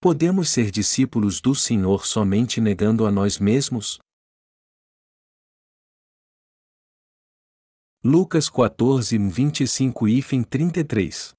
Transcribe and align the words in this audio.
Podemos 0.00 0.50
ser 0.50 0.70
discípulos 0.70 1.40
do 1.40 1.56
Senhor 1.56 2.06
somente 2.06 2.60
negando 2.60 3.04
a 3.04 3.10
nós 3.10 3.40
mesmos? 3.40 3.98
Lucas 8.04 8.48
14, 8.48 9.18
25 9.18 10.06
e 10.06 10.22
33 10.22 11.32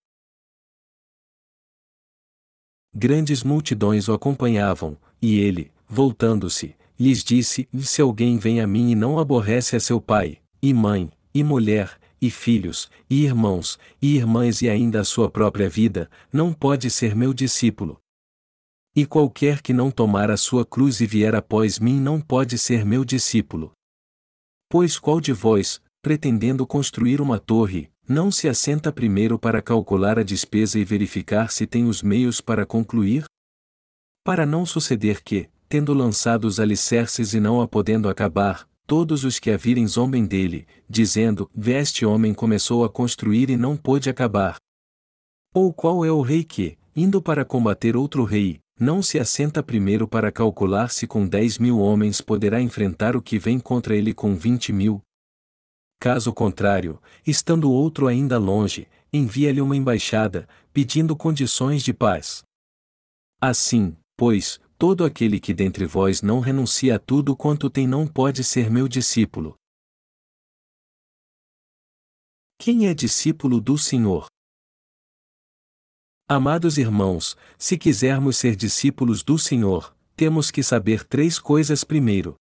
Grandes 2.94 3.44
multidões 3.44 4.10
o 4.10 4.14
acompanhavam, 4.14 4.98
e 5.22 5.40
ele, 5.40 5.72
voltando-se, 5.88 6.76
lhes 7.00 7.24
disse: 7.24 7.66
Se 7.80 8.02
alguém 8.02 8.38
vem 8.38 8.60
a 8.60 8.68
mim 8.68 8.92
e 8.92 8.96
não 8.96 9.18
aborrece 9.18 9.78
a 9.78 9.80
seu 9.80 10.02
pai, 10.02 10.42
e 10.62 10.74
mãe, 10.74 11.10
e 11.34 11.46
mulher, 11.46 11.98
e 12.22 12.30
filhos, 12.30 12.92
e 13.10 13.24
irmãos, 13.24 13.80
e 14.02 14.18
irmãs 14.18 14.62
e 14.62 14.70
ainda 14.70 15.00
a 15.00 15.06
sua 15.06 15.32
própria 15.32 15.70
vida, 15.70 16.12
não 16.30 16.54
pode 16.54 16.90
ser 16.90 17.16
meu 17.16 17.34
discípulo. 17.34 17.98
E 18.96 19.06
qualquer 19.06 19.62
que 19.62 19.72
não 19.72 19.92
tomar 19.92 20.32
a 20.32 20.38
sua 20.38 20.66
cruz 20.66 21.00
e 21.00 21.06
vier 21.06 21.36
após 21.36 21.80
mim 21.80 22.00
não 22.00 22.20
pode 22.20 22.58
ser 22.58 22.86
meu 22.86 23.06
discípulo. 23.06 23.72
Pois 24.70 25.00
qual 25.00 25.22
de 25.22 25.34
vós, 25.34 25.82
pretendendo 26.02 26.66
construir 26.66 27.22
uma 27.22 27.40
torre, 27.40 27.90
não 28.08 28.32
se 28.32 28.50
assenta 28.50 28.92
primeiro 28.92 29.38
para 29.38 29.62
calcular 29.62 30.18
a 30.18 30.24
despesa 30.24 30.80
e 30.80 30.84
verificar 30.84 31.52
se 31.52 31.68
tem 31.68 31.86
os 31.86 32.02
meios 32.02 32.42
para 32.42 32.66
concluir? 32.66 33.26
Para 34.24 34.46
não 34.46 34.66
suceder 34.66 35.24
que, 35.24 35.50
tendo 35.68 35.94
lançado 35.94 36.46
os 36.46 36.60
alicerces 36.60 37.34
e 37.34 37.40
não 37.40 37.62
a 37.62 37.68
podendo 37.68 38.10
acabar, 38.10 38.68
todos 38.88 39.24
os 39.24 39.38
que 39.38 39.52
a 39.52 39.58
virem 39.58 39.86
zombem 39.86 40.26
dele, 40.26 40.66
dizendo: 40.90 41.48
Veste 41.56 42.04
homem 42.04 42.34
começou 42.34 42.84
a 42.84 42.90
construir 42.90 43.52
e 43.52 43.56
não 43.56 43.78
pôde 43.78 44.10
acabar. 44.10 44.58
Ou 45.54 45.72
qual 45.72 46.04
é 46.04 46.12
o 46.12 46.22
rei 46.22 46.44
que, 46.44 46.76
indo 46.96 47.22
para 47.22 47.46
combater 47.46 47.96
outro 47.96 48.24
rei, 48.24 48.60
não 48.80 49.02
se 49.02 49.20
assenta 49.20 49.62
primeiro 49.62 50.08
para 50.08 50.32
calcular 50.32 50.90
se 50.90 51.06
com 51.06 51.28
dez 51.28 51.58
mil 51.58 51.80
homens 51.80 52.22
poderá 52.22 52.62
enfrentar 52.62 53.16
o 53.16 53.22
que 53.22 53.38
vem 53.38 53.60
contra 53.60 53.96
ele 53.96 54.14
com 54.14 54.36
vinte 54.36 54.72
mil? 54.72 55.02
Caso 56.00 56.34
contrário, 56.34 57.02
estando 57.28 57.70
outro 57.70 58.08
ainda 58.08 58.38
longe, 58.38 58.88
envia-lhe 59.12 59.60
uma 59.60 59.76
embaixada, 59.76 60.48
pedindo 60.72 61.14
condições 61.16 61.84
de 61.84 61.94
paz. 61.94 62.42
Assim, 63.42 63.98
pois, 64.16 64.62
todo 64.78 65.04
aquele 65.04 65.42
que 65.42 65.54
dentre 65.54 65.86
vós 65.86 66.22
não 66.22 66.40
renuncia 66.40 66.96
a 66.96 67.00
tudo 67.00 67.36
quanto 67.36 67.70
tem 67.70 67.86
não 67.86 68.08
pode 68.08 68.46
ser 68.46 68.70
meu 68.72 68.88
discípulo. 68.88 69.56
Quem 72.58 72.88
é 72.88 72.94
discípulo 72.94 73.60
do 73.60 73.78
Senhor? 73.78 74.28
Amados 76.32 76.78
irmãos, 76.78 77.36
se 77.58 77.76
quisermos 77.76 78.38
ser 78.38 78.56
discípulos 78.56 79.24
do 79.24 79.36
Senhor, 79.40 79.96
temos 80.16 80.52
que 80.52 80.62
saber 80.62 81.04
três 81.04 81.40
coisas 81.40 81.84
primeiro. 81.84 82.36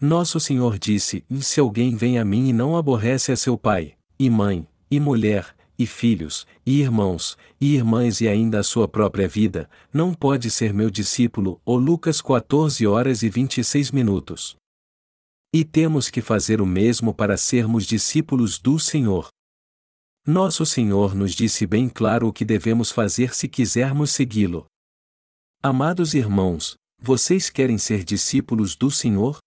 Nosso 0.00 0.40
Senhor 0.40 0.78
disse: 0.78 1.22
Se 1.42 1.60
alguém 1.60 1.94
vem 1.94 2.18
a 2.18 2.24
mim 2.24 2.48
e 2.48 2.54
não 2.54 2.74
aborrece 2.74 3.30
a 3.30 3.36
seu 3.36 3.58
pai, 3.58 3.98
e 4.18 4.30
mãe, 4.30 4.66
e 4.90 4.98
mulher, 4.98 5.54
e 5.78 5.84
filhos, 5.84 6.46
e 6.64 6.80
irmãos, 6.80 7.36
e 7.60 7.74
irmãs 7.74 8.22
e 8.22 8.28
ainda 8.28 8.60
a 8.60 8.62
sua 8.62 8.88
própria 8.88 9.28
vida, 9.28 9.68
não 9.92 10.14
pode 10.14 10.50
ser 10.50 10.72
meu 10.72 10.88
discípulo. 10.88 11.60
Ou 11.66 11.76
Lucas 11.76 12.22
14 12.22 12.86
horas 12.86 13.22
e 13.22 13.28
26 13.28 13.90
minutos. 13.90 14.56
E 15.54 15.66
temos 15.66 16.08
que 16.08 16.22
fazer 16.22 16.62
o 16.62 16.66
mesmo 16.66 17.12
para 17.12 17.36
sermos 17.36 17.84
discípulos 17.84 18.58
do 18.58 18.78
Senhor. 18.78 19.28
Nosso 20.28 20.66
Senhor 20.66 21.14
nos 21.14 21.32
disse 21.36 21.64
bem 21.68 21.88
claro 21.88 22.26
o 22.26 22.32
que 22.32 22.44
devemos 22.44 22.90
fazer 22.90 23.32
se 23.32 23.46
quisermos 23.46 24.10
segui-lo. 24.10 24.66
Amados 25.62 26.14
irmãos, 26.14 26.74
vocês 27.00 27.48
querem 27.48 27.78
ser 27.78 28.02
discípulos 28.02 28.74
do 28.74 28.90
Senhor? 28.90 29.38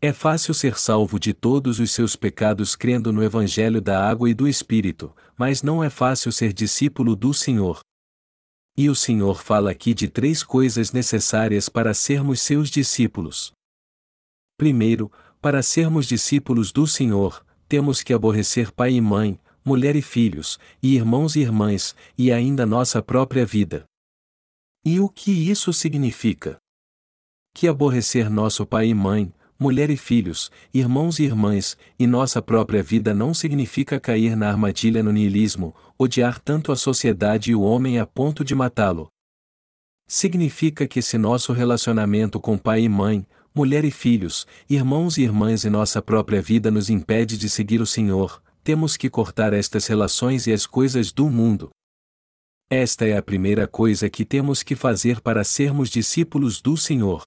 É 0.00 0.10
fácil 0.10 0.54
ser 0.54 0.78
salvo 0.78 1.20
de 1.20 1.34
todos 1.34 1.78
os 1.78 1.90
seus 1.90 2.16
pecados 2.16 2.74
crendo 2.74 3.12
no 3.12 3.22
Evangelho 3.22 3.82
da 3.82 4.02
água 4.02 4.30
e 4.30 4.34
do 4.34 4.48
Espírito, 4.48 5.14
mas 5.36 5.62
não 5.62 5.84
é 5.84 5.90
fácil 5.90 6.32
ser 6.32 6.54
discípulo 6.54 7.14
do 7.14 7.34
Senhor. 7.34 7.80
E 8.74 8.88
o 8.88 8.94
Senhor 8.94 9.42
fala 9.42 9.72
aqui 9.72 9.92
de 9.92 10.08
três 10.08 10.42
coisas 10.42 10.92
necessárias 10.92 11.68
para 11.68 11.92
sermos 11.92 12.40
seus 12.40 12.70
discípulos. 12.70 13.52
Primeiro, 14.56 15.12
para 15.38 15.62
sermos 15.62 16.06
discípulos 16.06 16.72
do 16.72 16.86
Senhor, 16.86 17.44
temos 17.68 18.02
que 18.02 18.14
aborrecer 18.14 18.72
pai 18.72 18.94
e 18.94 19.00
mãe, 19.00 19.38
mulher 19.64 19.96
e 19.96 20.02
filhos, 20.02 20.58
e 20.82 20.94
irmãos 20.94 21.36
e 21.36 21.40
irmãs, 21.40 21.94
e 22.16 22.32
ainda 22.32 22.66
nossa 22.66 23.02
própria 23.02 23.46
vida. 23.46 23.84
E 24.84 24.98
o 24.98 25.08
que 25.08 25.30
isso 25.30 25.72
significa? 25.72 26.58
Que 27.54 27.68
aborrecer 27.68 28.28
nosso 28.28 28.66
pai 28.66 28.88
e 28.88 28.94
mãe, 28.94 29.32
mulher 29.62 29.90
e 29.90 29.96
filhos, 29.96 30.50
irmãos 30.74 31.20
e 31.20 31.22
irmãs, 31.22 31.76
e 31.96 32.04
nossa 32.04 32.42
própria 32.42 32.82
vida 32.82 33.14
não 33.14 33.32
significa 33.32 34.00
cair 34.00 34.34
na 34.34 34.48
armadilha 34.48 35.04
no 35.04 35.12
niilismo, 35.12 35.72
odiar 35.96 36.40
tanto 36.40 36.72
a 36.72 36.76
sociedade 36.76 37.52
e 37.52 37.54
o 37.54 37.60
homem 37.60 38.00
a 38.00 38.04
ponto 38.04 38.44
de 38.44 38.56
matá-lo. 38.56 39.08
Significa 40.08 40.88
que 40.88 41.00
se 41.00 41.16
nosso 41.16 41.52
relacionamento 41.52 42.40
com 42.40 42.58
pai 42.58 42.82
e 42.82 42.88
mãe, 42.88 43.24
mulher 43.54 43.84
e 43.84 43.90
filhos, 43.92 44.48
irmãos 44.68 45.16
e 45.16 45.22
irmãs 45.22 45.62
e 45.64 45.70
nossa 45.70 46.02
própria 46.02 46.42
vida 46.42 46.68
nos 46.68 46.90
impede 46.90 47.38
de 47.38 47.48
seguir 47.48 47.80
o 47.80 47.86
Senhor, 47.86 48.41
temos 48.62 48.96
que 48.96 49.10
cortar 49.10 49.52
estas 49.52 49.86
relações 49.86 50.46
e 50.46 50.52
as 50.52 50.66
coisas 50.66 51.12
do 51.12 51.28
mundo. 51.28 51.70
Esta 52.70 53.06
é 53.06 53.16
a 53.16 53.22
primeira 53.22 53.66
coisa 53.66 54.08
que 54.08 54.24
temos 54.24 54.62
que 54.62 54.74
fazer 54.74 55.20
para 55.20 55.44
sermos 55.44 55.90
discípulos 55.90 56.60
do 56.62 56.76
Senhor. 56.76 57.22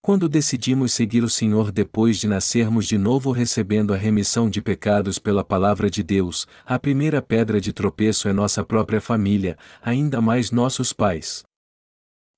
Quando 0.00 0.28
decidimos 0.28 0.92
seguir 0.92 1.22
o 1.22 1.28
Senhor 1.28 1.72
depois 1.72 2.18
de 2.18 2.28
nascermos 2.28 2.86
de 2.86 2.96
novo 2.96 3.32
recebendo 3.32 3.92
a 3.92 3.96
remissão 3.96 4.48
de 4.48 4.62
pecados 4.62 5.18
pela 5.18 5.44
palavra 5.44 5.90
de 5.90 6.02
Deus, 6.02 6.46
a 6.64 6.78
primeira 6.78 7.20
pedra 7.20 7.60
de 7.60 7.72
tropeço 7.72 8.28
é 8.28 8.32
nossa 8.32 8.64
própria 8.64 9.00
família, 9.00 9.58
ainda 9.82 10.20
mais 10.20 10.50
nossos 10.52 10.92
pais. 10.92 11.42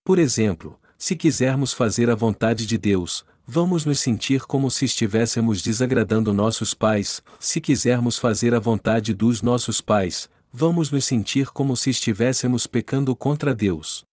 Por 0.03 0.19
exemplo, 0.19 0.80
se 1.01 1.17
quisermos 1.17 1.73
fazer 1.73 2.11
a 2.11 2.15
vontade 2.15 2.67
de 2.67 2.77
Deus, 2.77 3.25
vamos 3.47 3.87
nos 3.87 3.99
sentir 3.99 4.43
como 4.43 4.71
se 4.71 4.85
estivéssemos 4.85 5.63
desagradando 5.63 6.35
nossos 6.35 6.75
pais, 6.75 7.23
se 7.39 7.59
quisermos 7.59 8.19
fazer 8.19 8.55
a 8.55 8.61
vontade 8.61 9.15
dos 9.15 9.41
nossos 9.41 9.81
pais, 9.81 10.29
vamos 10.53 10.91
nos 10.91 11.07
sentir 11.07 11.49
como 11.53 11.75
se 11.75 11.89
estivéssemos 11.89 12.67
pecando 12.67 13.17
contra 13.17 13.55
Deus. 13.55 14.05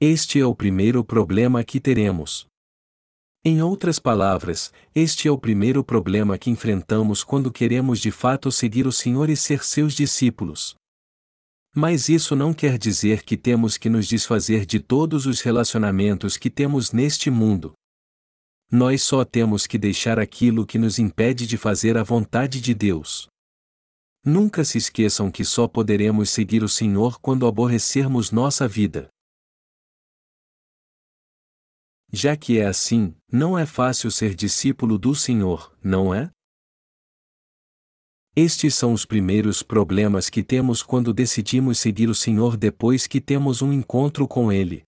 Este 0.00 0.40
é 0.40 0.46
o 0.46 0.54
primeiro 0.54 1.04
problema 1.04 1.62
que 1.62 1.78
teremos. 1.78 2.46
Em 3.44 3.60
outras 3.60 3.98
palavras, 3.98 4.72
este 4.94 5.28
é 5.28 5.30
o 5.30 5.36
primeiro 5.36 5.84
problema 5.84 6.38
que 6.38 6.48
enfrentamos 6.48 7.22
quando 7.22 7.52
queremos 7.52 8.00
de 8.00 8.10
fato 8.10 8.50
seguir 8.50 8.86
o 8.86 8.92
Senhor 8.92 9.28
e 9.28 9.36
ser 9.36 9.62
seus 9.62 9.92
discípulos. 9.92 10.79
Mas 11.74 12.08
isso 12.08 12.34
não 12.34 12.52
quer 12.52 12.76
dizer 12.76 13.22
que 13.22 13.36
temos 13.36 13.76
que 13.76 13.88
nos 13.88 14.08
desfazer 14.08 14.66
de 14.66 14.80
todos 14.80 15.26
os 15.26 15.40
relacionamentos 15.40 16.36
que 16.36 16.50
temos 16.50 16.90
neste 16.90 17.30
mundo. 17.30 17.72
Nós 18.70 19.02
só 19.02 19.24
temos 19.24 19.66
que 19.66 19.78
deixar 19.78 20.18
aquilo 20.18 20.66
que 20.66 20.78
nos 20.78 20.98
impede 20.98 21.46
de 21.46 21.56
fazer 21.56 21.96
a 21.96 22.02
vontade 22.02 22.60
de 22.60 22.74
Deus. 22.74 23.28
Nunca 24.24 24.64
se 24.64 24.78
esqueçam 24.78 25.30
que 25.30 25.44
só 25.44 25.66
poderemos 25.66 26.30
seguir 26.30 26.62
o 26.62 26.68
Senhor 26.68 27.20
quando 27.20 27.46
aborrecermos 27.46 28.30
nossa 28.30 28.68
vida. 28.68 29.08
Já 32.12 32.36
que 32.36 32.58
é 32.58 32.66
assim, 32.66 33.14
não 33.32 33.56
é 33.56 33.64
fácil 33.64 34.10
ser 34.10 34.34
discípulo 34.34 34.98
do 34.98 35.14
Senhor, 35.14 35.72
não 35.82 36.12
é? 36.12 36.30
Estes 38.36 38.76
são 38.76 38.92
os 38.92 39.04
primeiros 39.04 39.60
problemas 39.60 40.30
que 40.30 40.42
temos 40.42 40.84
quando 40.84 41.12
decidimos 41.12 41.80
seguir 41.80 42.08
o 42.08 42.14
Senhor 42.14 42.56
depois 42.56 43.08
que 43.08 43.20
temos 43.20 43.60
um 43.60 43.72
encontro 43.72 44.28
com 44.28 44.52
Ele. 44.52 44.84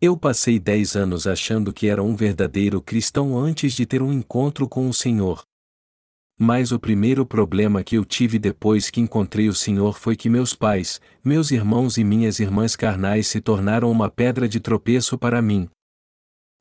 Eu 0.00 0.16
passei 0.16 0.58
dez 0.58 0.96
anos 0.96 1.26
achando 1.28 1.72
que 1.72 1.86
era 1.86 2.02
um 2.02 2.16
verdadeiro 2.16 2.82
cristão 2.82 3.38
antes 3.38 3.72
de 3.72 3.86
ter 3.86 4.02
um 4.02 4.12
encontro 4.12 4.68
com 4.68 4.88
o 4.88 4.94
Senhor. 4.94 5.44
Mas 6.36 6.72
o 6.72 6.80
primeiro 6.80 7.24
problema 7.24 7.84
que 7.84 7.96
eu 7.96 8.04
tive 8.04 8.38
depois 8.38 8.90
que 8.90 9.00
encontrei 9.00 9.48
o 9.48 9.54
Senhor 9.54 9.96
foi 9.96 10.16
que 10.16 10.28
meus 10.28 10.54
pais, 10.54 11.00
meus 11.22 11.50
irmãos 11.50 11.98
e 11.98 12.04
minhas 12.04 12.40
irmãs 12.40 12.74
carnais 12.74 13.28
se 13.28 13.40
tornaram 13.40 13.90
uma 13.90 14.10
pedra 14.10 14.48
de 14.48 14.58
tropeço 14.58 15.18
para 15.18 15.40
mim, 15.42 15.68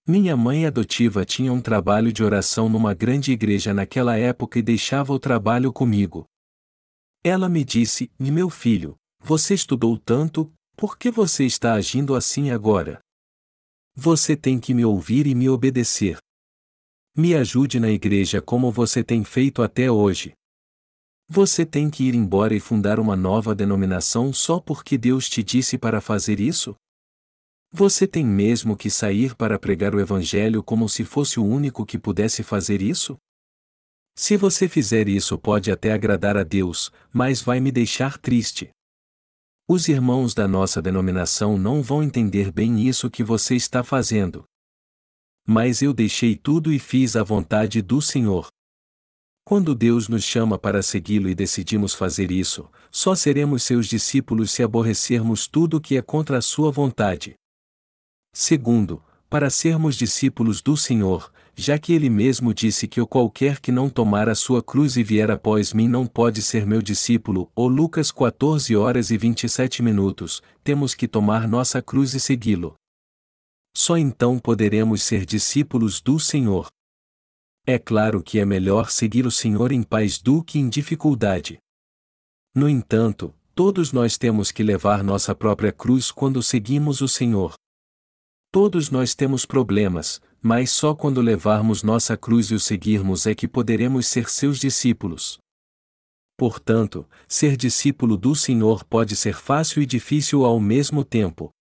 minha 0.10 0.36
mãe 0.36 0.66
adotiva 0.66 1.24
tinha 1.24 1.54
um 1.54 1.62
trabalho 1.62 2.12
de 2.12 2.24
oração 2.24 2.68
numa 2.68 2.96
grande 2.96 3.32
igreja 3.32 3.76
naquela 3.76 4.18
época 4.18 4.58
e 4.58 4.62
deixava 4.64 5.14
o 5.14 5.20
trabalho 5.20 5.72
comigo. 5.72 6.26
Ela 7.24 7.48
me 7.48 7.64
disse: 7.64 8.12
Meu 8.18 8.50
filho, 8.50 8.96
você 9.24 9.54
estudou 9.54 10.00
tanto, 10.00 10.52
por 10.76 10.98
que 10.98 11.12
você 11.12 11.46
está 11.46 11.74
agindo 11.74 12.16
assim 12.16 12.50
agora? 12.50 13.00
Você 13.96 14.36
tem 14.36 14.60
que 14.60 14.74
me 14.74 14.84
ouvir 14.84 15.28
e 15.28 15.36
me 15.36 15.48
obedecer. 15.48 16.18
Me 17.16 17.36
ajude 17.36 17.80
na 17.80 17.92
igreja 17.92 18.42
como 18.42 18.72
você 18.72 19.04
tem 19.04 19.24
feito 19.24 19.62
até 19.62 19.92
hoje. 19.92 20.34
Você 21.28 21.64
tem 21.64 21.88
que 21.88 22.06
ir 22.06 22.16
embora 22.16 22.56
e 22.56 22.60
fundar 22.60 23.00
uma 23.00 23.16
nova 23.16 23.54
denominação 23.54 24.34
só 24.34 24.60
porque 24.60 24.98
Deus 24.98 25.30
te 25.30 25.44
disse 25.44 25.78
para 25.78 26.02
fazer 26.02 26.40
isso? 26.40 26.76
Você 27.72 28.08
tem 28.08 28.26
mesmo 28.26 28.76
que 28.76 28.90
sair 28.90 29.36
para 29.36 29.60
pregar 29.60 29.94
o 29.94 30.00
Evangelho 30.00 30.64
como 30.64 30.90
se 30.90 31.06
fosse 31.06 31.40
o 31.40 31.46
único 31.46 31.86
que 31.86 32.00
pudesse 32.00 32.42
fazer 32.42 32.82
isso? 32.82 33.16
Se 34.16 34.36
você 34.36 34.68
fizer 34.68 35.08
isso, 35.08 35.38
pode 35.38 35.72
até 35.72 35.94
agradar 35.94 36.36
a 36.36 36.44
Deus, 36.44 36.92
mas 37.14 37.42
vai 37.42 37.60
me 37.60 37.72
deixar 37.72 38.18
triste. 38.18 38.70
Os 39.68 39.88
irmãos 39.88 40.34
da 40.34 40.48
nossa 40.48 40.82
denominação 40.82 41.60
não 41.60 41.84
vão 41.84 42.02
entender 42.02 42.52
bem 42.52 42.88
isso 42.88 43.10
que 43.10 43.24
você 43.24 43.56
está 43.56 43.84
fazendo. 43.84 44.44
Mas 45.48 45.84
eu 45.84 45.94
deixei 45.94 46.36
tudo 46.36 46.74
e 46.74 46.80
fiz 46.80 47.16
a 47.16 47.24
vontade 47.24 47.84
do 47.84 48.02
Senhor. 48.02 48.48
Quando 49.46 49.76
Deus 49.76 50.08
nos 50.08 50.24
chama 50.24 50.58
para 50.58 50.82
segui-lo 50.82 51.30
e 51.30 51.36
decidimos 51.36 51.94
fazer 51.94 52.32
isso, 52.32 52.70
só 52.92 53.14
seremos 53.14 53.62
seus 53.62 53.88
discípulos 53.88 54.52
se 54.52 54.64
aborrecermos 54.64 55.48
tudo 55.48 55.80
que 55.80 55.98
é 55.98 56.02
contra 56.02 56.40
a 56.40 56.42
sua 56.42 56.72
vontade. 56.72 57.36
Segundo, 58.34 59.04
para 59.30 59.50
sermos 59.50 59.96
discípulos 59.96 60.62
do 60.62 60.76
Senhor, 60.76 61.32
já 61.56 61.78
que 61.78 61.94
ele 61.94 62.10
mesmo 62.10 62.54
disse 62.54 62.88
que 62.88 63.02
o 63.02 63.06
qualquer 63.06 63.60
que 63.60 63.72
não 63.72 63.90
tomar 63.90 64.30
a 64.30 64.34
sua 64.34 64.64
cruz 64.64 64.96
e 64.96 65.04
vier 65.04 65.30
após 65.30 65.74
mim 65.74 65.88
não 65.88 66.08
pode 66.08 66.42
ser 66.42 66.66
meu 66.66 66.82
discípulo, 66.82 67.52
ou 67.54 67.68
Lucas 67.68 68.12
14 68.12 68.76
horas 68.76 69.12
e 69.12 69.18
27 69.18 69.84
minutos, 69.84 70.42
temos 70.64 70.96
que 70.96 71.08
tomar 71.08 71.48
nossa 71.48 71.82
cruz 71.82 72.14
e 72.14 72.20
segui-lo. 72.20 72.76
Só 73.76 73.98
então 73.98 74.40
poderemos 74.40 75.04
ser 75.04 75.26
discípulos 75.26 76.02
do 76.02 76.20
Senhor. 76.20 76.68
É 77.68 77.78
claro 77.78 78.24
que 78.24 78.40
é 78.40 78.46
melhor 78.46 78.90
seguir 78.90 79.28
o 79.28 79.32
Senhor 79.32 79.72
em 79.72 79.84
paz 79.84 80.18
do 80.18 80.44
que 80.44 80.58
em 80.58 80.70
dificuldade. 80.70 81.60
No 82.56 82.68
entanto, 82.68 83.34
todos 83.54 83.92
nós 83.92 84.18
temos 84.18 84.52
que 84.52 84.64
levar 84.64 85.04
nossa 85.04 85.36
própria 85.36 85.72
cruz 85.72 86.10
quando 86.10 86.42
seguimos 86.42 87.02
o 87.02 87.08
Senhor. 87.08 87.54
Todos 88.52 88.90
nós 88.90 89.14
temos 89.14 89.46
problemas, 89.46 90.20
mas 90.42 90.72
só 90.72 90.96
quando 90.96 91.22
levarmos 91.22 91.84
nossa 91.84 92.18
cruz 92.18 92.50
e 92.50 92.56
o 92.56 92.60
seguirmos 92.60 93.28
é 93.28 93.36
que 93.36 93.48
poderemos 93.48 94.08
ser 94.08 94.28
seus 94.28 94.58
discípulos. 94.58 95.38
Portanto, 96.36 97.08
ser 97.28 97.56
discípulo 97.56 98.18
do 98.18 98.34
Senhor 98.34 98.84
pode 98.86 99.16
ser 99.16 99.36
fácil 99.36 99.84
e 99.84 99.86
difícil 99.86 100.46
ao 100.46 100.60
mesmo 100.60 101.04
tempo. 101.04 101.52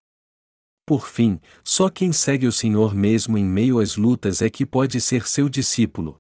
Por 0.87 1.07
fim, 1.07 1.39
só 1.63 1.91
quem 1.91 2.11
segue 2.11 2.47
o 2.47 2.53
Senhor 2.53 2.95
mesmo 2.95 3.37
em 3.37 3.45
meio 3.45 3.81
às 3.81 3.97
lutas 3.97 4.41
é 4.41 4.49
que 4.49 4.65
pode 4.65 4.99
ser 4.99 5.27
seu 5.27 5.47
discípulo. 5.47 6.17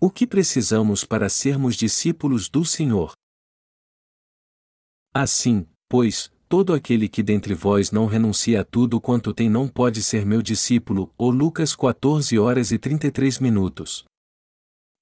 O 0.00 0.10
que 0.10 0.26
precisamos 0.26 1.04
para 1.04 1.28
sermos 1.28 1.76
discípulos 1.76 2.48
do 2.48 2.64
Senhor? 2.64 3.12
Assim, 5.12 5.68
pois, 5.88 6.32
todo 6.48 6.72
aquele 6.72 7.08
que 7.08 7.22
dentre 7.22 7.52
vós 7.52 7.92
não 7.92 8.06
renuncia 8.06 8.62
a 8.62 8.64
tudo 8.64 9.00
quanto 9.00 9.34
tem 9.34 9.50
não 9.50 9.68
pode 9.68 10.02
ser 10.02 10.24
meu 10.24 10.40
discípulo, 10.40 11.12
ou 11.18 11.30
Lucas 11.30 11.76
14 11.76 12.38
horas 12.38 12.72
e 12.72 12.78
33 12.78 13.38
minutos. 13.38 14.04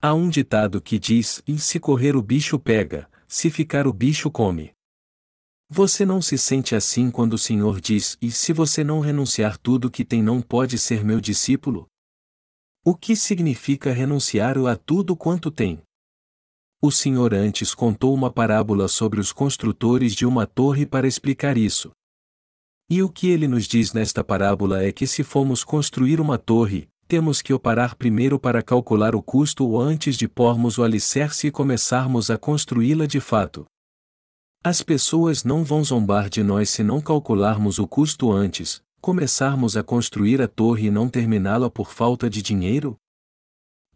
Há 0.03 0.13
um 0.13 0.29
ditado 0.29 0.81
que 0.81 0.99
diz: 0.99 1.43
e 1.47 1.59
se 1.59 1.79
correr 1.79 2.17
o 2.17 2.23
bicho 2.23 2.59
pega, 2.59 3.09
se 3.29 3.49
ficar 3.49 3.87
o 3.87 3.93
bicho 3.93 4.31
come. 4.31 4.73
Você 5.69 6.05
não 6.05 6.21
se 6.21 6.37
sente 6.37 6.75
assim 6.75 7.11
quando 7.11 7.35
o 7.35 7.39
Senhor 7.39 7.81
diz: 7.81 8.19
e 8.21 8.31
se 8.31 8.53
você 8.53 8.83
não 8.83 9.01
renunciar 9.01 9.57
tudo 9.57 9.91
que 9.91 10.05
tem 10.05 10.23
não 10.23 10.43
pode 10.43 10.79
ser 10.79 11.05
meu 11.05 11.21
discípulo? 11.21 11.87
O 12.85 12.95
que 12.95 13.17
significa 13.17 13.93
renunciar 13.93 14.59
a 14.59 14.77
tudo 14.77 15.17
quanto 15.17 15.51
tem? 15.51 15.83
O 16.87 16.93
Senhor 16.93 17.35
antes 17.35 17.75
contou 17.75 18.15
uma 18.15 18.31
parábola 18.31 18.87
sobre 18.87 19.19
os 19.19 19.33
construtores 19.33 20.15
de 20.15 20.25
uma 20.25 20.47
torre 20.47 20.87
para 20.87 21.09
explicar 21.09 21.59
isso. 21.59 21.91
E 22.89 23.03
o 23.03 23.09
que 23.09 23.27
ele 23.27 23.49
nos 23.49 23.65
diz 23.65 23.93
nesta 23.93 24.23
parábola 24.23 24.85
é 24.85 24.93
que 24.93 25.05
se 25.05 25.25
formos 25.25 25.65
construir 25.65 26.21
uma 26.21 26.39
torre, 26.39 26.87
temos 27.09 27.43
que 27.43 27.53
operar 27.53 27.97
primeiro 27.97 28.39
para 28.39 28.63
calcular 28.63 29.17
o 29.17 29.21
custo 29.21 29.77
antes 29.81 30.17
de 30.17 30.29
pormos 30.29 30.79
o 30.79 30.85
alicerce 30.85 31.49
e 31.49 31.51
começarmos 31.51 32.31
a 32.31 32.39
construí-la 32.39 33.07
de 33.07 33.19
fato. 33.19 33.65
As 34.63 34.81
pessoas 34.81 35.43
não 35.43 35.65
vão 35.65 35.83
zombar 35.83 36.31
de 36.31 36.45
nós 36.45 36.71
se 36.71 36.85
não 36.85 37.01
calcularmos 37.01 37.81
o 37.81 37.89
custo 37.89 38.31
antes, 38.31 38.81
começarmos 39.01 39.77
a 39.77 39.83
construir 39.83 40.41
a 40.41 40.47
torre 40.47 40.87
e 40.87 40.91
não 40.93 41.09
terminá-la 41.09 41.69
por 41.69 41.91
falta 41.91 42.31
de 42.31 42.41
dinheiro? 42.41 42.97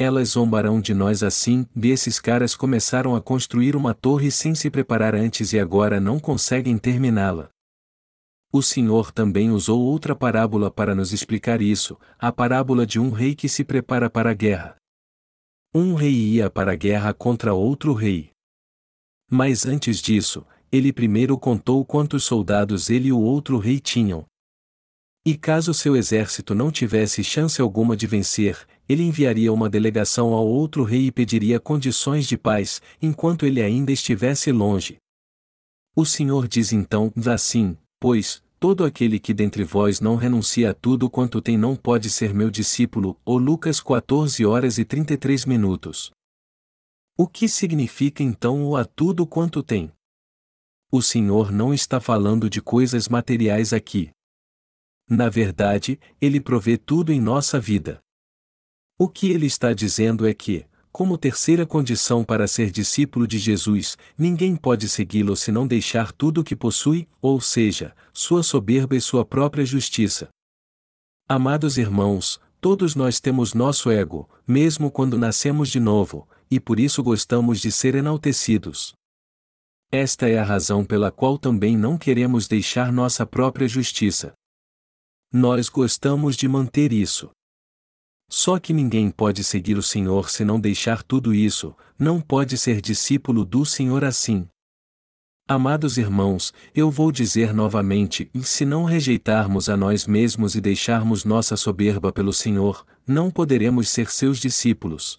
Elas 0.00 0.30
zombarão 0.30 0.80
de 0.80 0.94
nós 0.94 1.22
assim, 1.22 1.66
desses 1.76 2.18
caras 2.18 2.56
começaram 2.56 3.14
a 3.14 3.20
construir 3.20 3.76
uma 3.76 3.92
torre 3.92 4.30
sem 4.30 4.54
se 4.54 4.70
preparar 4.70 5.14
antes 5.14 5.52
e 5.52 5.60
agora 5.60 6.00
não 6.00 6.18
conseguem 6.18 6.78
terminá-la. 6.78 7.50
O 8.50 8.62
Senhor 8.62 9.12
também 9.12 9.50
usou 9.50 9.78
outra 9.82 10.16
parábola 10.16 10.70
para 10.70 10.94
nos 10.94 11.12
explicar 11.12 11.60
isso, 11.60 12.00
a 12.18 12.32
parábola 12.32 12.86
de 12.86 12.98
um 12.98 13.10
rei 13.10 13.34
que 13.34 13.46
se 13.46 13.62
prepara 13.62 14.08
para 14.08 14.30
a 14.30 14.34
guerra. 14.34 14.74
Um 15.74 15.92
rei 15.92 16.14
ia 16.14 16.48
para 16.48 16.72
a 16.72 16.76
guerra 16.76 17.12
contra 17.12 17.52
outro 17.52 17.92
rei. 17.92 18.30
Mas 19.30 19.66
antes 19.66 19.98
disso, 19.98 20.46
ele 20.72 20.94
primeiro 20.94 21.36
contou 21.36 21.84
quantos 21.84 22.24
soldados 22.24 22.88
ele 22.88 23.08
e 23.08 23.12
o 23.12 23.20
outro 23.20 23.58
rei 23.58 23.78
tinham. 23.78 24.24
E 25.26 25.36
caso 25.36 25.74
seu 25.74 25.94
exército 25.94 26.54
não 26.54 26.70
tivesse 26.70 27.22
chance 27.22 27.60
alguma 27.60 27.94
de 27.94 28.06
vencer, 28.06 28.66
ele 28.90 29.04
enviaria 29.04 29.52
uma 29.52 29.70
delegação 29.70 30.32
ao 30.34 30.44
outro 30.44 30.82
rei 30.82 31.06
e 31.06 31.12
pediria 31.12 31.60
condições 31.60 32.26
de 32.26 32.36
paz, 32.36 32.82
enquanto 33.00 33.46
ele 33.46 33.62
ainda 33.62 33.92
estivesse 33.92 34.50
longe. 34.50 34.96
O 35.94 36.04
Senhor 36.04 36.48
diz 36.48 36.72
então, 36.72 37.12
assim, 37.32 37.78
pois, 38.00 38.42
todo 38.58 38.82
aquele 38.82 39.20
que 39.20 39.32
dentre 39.32 39.62
vós 39.62 40.00
não 40.00 40.16
renuncia 40.16 40.72
a 40.72 40.74
tudo 40.74 41.08
quanto 41.08 41.40
tem 41.40 41.56
não 41.56 41.76
pode 41.76 42.10
ser 42.10 42.34
meu 42.34 42.50
discípulo, 42.50 43.16
ou 43.24 43.38
Lucas 43.38 43.80
14 43.80 44.44
horas 44.44 44.76
e 44.76 44.84
33 44.84 45.44
minutos. 45.44 46.10
O 47.16 47.28
que 47.28 47.48
significa 47.48 48.24
então 48.24 48.66
o 48.66 48.74
a 48.74 48.84
tudo 48.84 49.24
quanto 49.24 49.62
tem? 49.62 49.92
O 50.90 51.00
Senhor 51.00 51.52
não 51.52 51.72
está 51.72 52.00
falando 52.00 52.50
de 52.50 52.60
coisas 52.60 53.08
materiais 53.08 53.72
aqui. 53.72 54.10
Na 55.08 55.28
verdade, 55.28 55.96
Ele 56.20 56.40
provê 56.40 56.76
tudo 56.76 57.12
em 57.12 57.20
nossa 57.20 57.60
vida. 57.60 58.00
O 59.02 59.08
que 59.08 59.30
ele 59.30 59.46
está 59.46 59.72
dizendo 59.72 60.28
é 60.28 60.34
que, 60.34 60.66
como 60.92 61.16
terceira 61.16 61.64
condição 61.64 62.22
para 62.22 62.46
ser 62.46 62.70
discípulo 62.70 63.26
de 63.26 63.38
Jesus, 63.38 63.96
ninguém 64.18 64.54
pode 64.54 64.90
segui-lo 64.90 65.34
se 65.34 65.50
não 65.50 65.66
deixar 65.66 66.12
tudo 66.12 66.42
o 66.42 66.44
que 66.44 66.54
possui, 66.54 67.08
ou 67.18 67.40
seja, 67.40 67.96
sua 68.12 68.42
soberba 68.42 68.94
e 68.94 69.00
sua 69.00 69.24
própria 69.24 69.64
justiça. 69.64 70.28
Amados 71.26 71.78
irmãos, 71.78 72.38
todos 72.60 72.94
nós 72.94 73.20
temos 73.20 73.54
nosso 73.54 73.90
ego, 73.90 74.28
mesmo 74.46 74.90
quando 74.90 75.16
nascemos 75.16 75.70
de 75.70 75.80
novo, 75.80 76.28
e 76.50 76.60
por 76.60 76.78
isso 76.78 77.02
gostamos 77.02 77.58
de 77.58 77.72
ser 77.72 77.94
enaltecidos. 77.94 78.92
Esta 79.90 80.28
é 80.28 80.38
a 80.38 80.44
razão 80.44 80.84
pela 80.84 81.10
qual 81.10 81.38
também 81.38 81.74
não 81.74 81.96
queremos 81.96 82.46
deixar 82.46 82.92
nossa 82.92 83.24
própria 83.24 83.66
justiça. 83.66 84.34
Nós 85.32 85.70
gostamos 85.70 86.36
de 86.36 86.46
manter 86.46 86.92
isso. 86.92 87.30
Só 88.32 88.60
que 88.60 88.72
ninguém 88.72 89.10
pode 89.10 89.42
seguir 89.42 89.76
o 89.76 89.82
Senhor 89.82 90.30
se 90.30 90.44
não 90.44 90.60
deixar 90.60 91.02
tudo 91.02 91.34
isso, 91.34 91.74
não 91.98 92.20
pode 92.20 92.56
ser 92.56 92.80
discípulo 92.80 93.44
do 93.44 93.66
Senhor 93.66 94.04
assim. 94.04 94.46
Amados 95.48 95.98
irmãos, 95.98 96.54
eu 96.72 96.92
vou 96.92 97.10
dizer 97.10 97.52
novamente: 97.52 98.30
se 98.40 98.64
não 98.64 98.84
rejeitarmos 98.84 99.68
a 99.68 99.76
nós 99.76 100.06
mesmos 100.06 100.54
e 100.54 100.60
deixarmos 100.60 101.24
nossa 101.24 101.56
soberba 101.56 102.12
pelo 102.12 102.32
Senhor, 102.32 102.86
não 103.04 103.32
poderemos 103.32 103.88
ser 103.88 104.08
seus 104.12 104.38
discípulos. 104.38 105.18